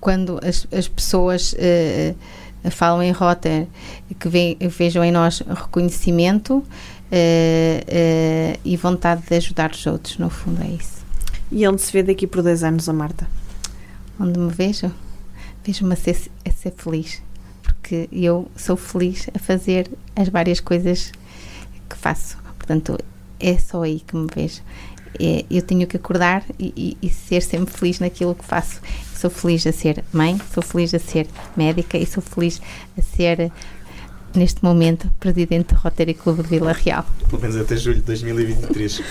[0.00, 2.16] quando as, as pessoas uh,
[2.70, 3.66] falam em Rotter,
[4.18, 10.30] que ve, vejam em nós reconhecimento uh, uh, e vontade de ajudar os outros, no
[10.30, 10.98] fundo é isso.
[11.50, 13.28] E onde se vê daqui por 10 anos a Marta?
[14.20, 14.90] Onde me vejo?
[15.64, 17.22] Vejo-me a ser, a ser feliz,
[17.62, 21.12] porque eu sou feliz a fazer as várias coisas
[21.88, 22.36] que faço.
[22.58, 22.98] Portanto,
[23.40, 24.60] é só aí que me vejo.
[25.18, 28.80] É, eu tenho que acordar e, e, e, ser sempre feliz naquilo que faço.
[29.18, 32.62] Sou feliz a ser mãe, sou feliz a ser médica e sou feliz
[32.96, 33.50] a ser,
[34.32, 37.04] neste momento, presidente do Rotary Clube de Vila Real.
[37.28, 39.02] Pelo menos até julho de 2023.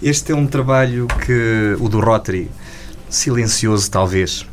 [0.00, 2.48] Este é um trabalho que o do Rotary,
[3.10, 4.46] silencioso talvez,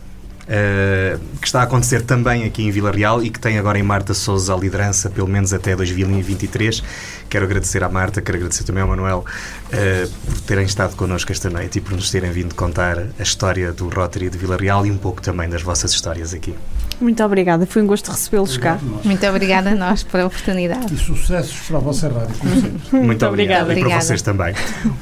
[0.45, 3.83] Uh, que está a acontecer também aqui em Vila Real e que tem agora em
[3.83, 6.83] Marta Souza a liderança, pelo menos até 2023.
[7.27, 11.49] Quero agradecer à Marta, quero agradecer também ao Manuel uh, por terem estado connosco esta
[11.49, 14.91] noite e por nos terem vindo contar a história do Rotary de Vila Real e
[14.91, 16.53] um pouco também das vossas histórias aqui.
[17.01, 18.79] Muito obrigada, foi um gosto recebê-los cá.
[19.03, 20.93] Muito obrigada a nós pela oportunidade.
[20.93, 22.69] E sucessos para a vossa rádio, como sempre.
[22.69, 23.71] Muito, Muito obrigado.
[23.71, 24.53] E para vocês também.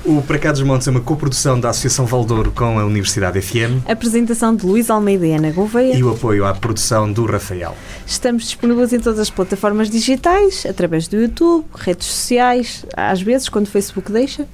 [0.05, 3.87] O Para Cá dos Montes é uma coprodução da Associação Valdouro com a Universidade FM.
[3.87, 5.95] Apresentação de Luís Almeida e Ana Gouveia.
[5.95, 7.75] E o apoio à produção do Rafael.
[8.05, 13.67] Estamos disponíveis em todas as plataformas digitais, através do YouTube, redes sociais, às vezes, quando
[13.67, 14.47] o Facebook deixa.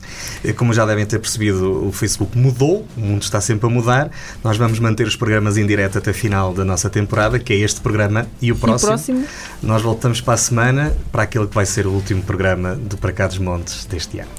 [0.57, 4.09] Como já devem ter percebido, o Facebook mudou, o mundo está sempre a mudar.
[4.43, 7.53] Nós vamos manter os programas em direto até a final da nossa temporada temporada, que
[7.53, 9.27] é este programa, e o próximo, e o próximo,
[9.61, 13.11] nós voltamos para a semana, para aquele que vai ser o último programa do Para
[13.11, 14.29] Cá dos Montes deste ano.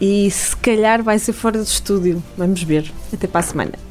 [0.00, 2.22] E se calhar vai ser fora do estúdio.
[2.36, 2.90] Vamos ver.
[3.12, 3.89] Até para a semana.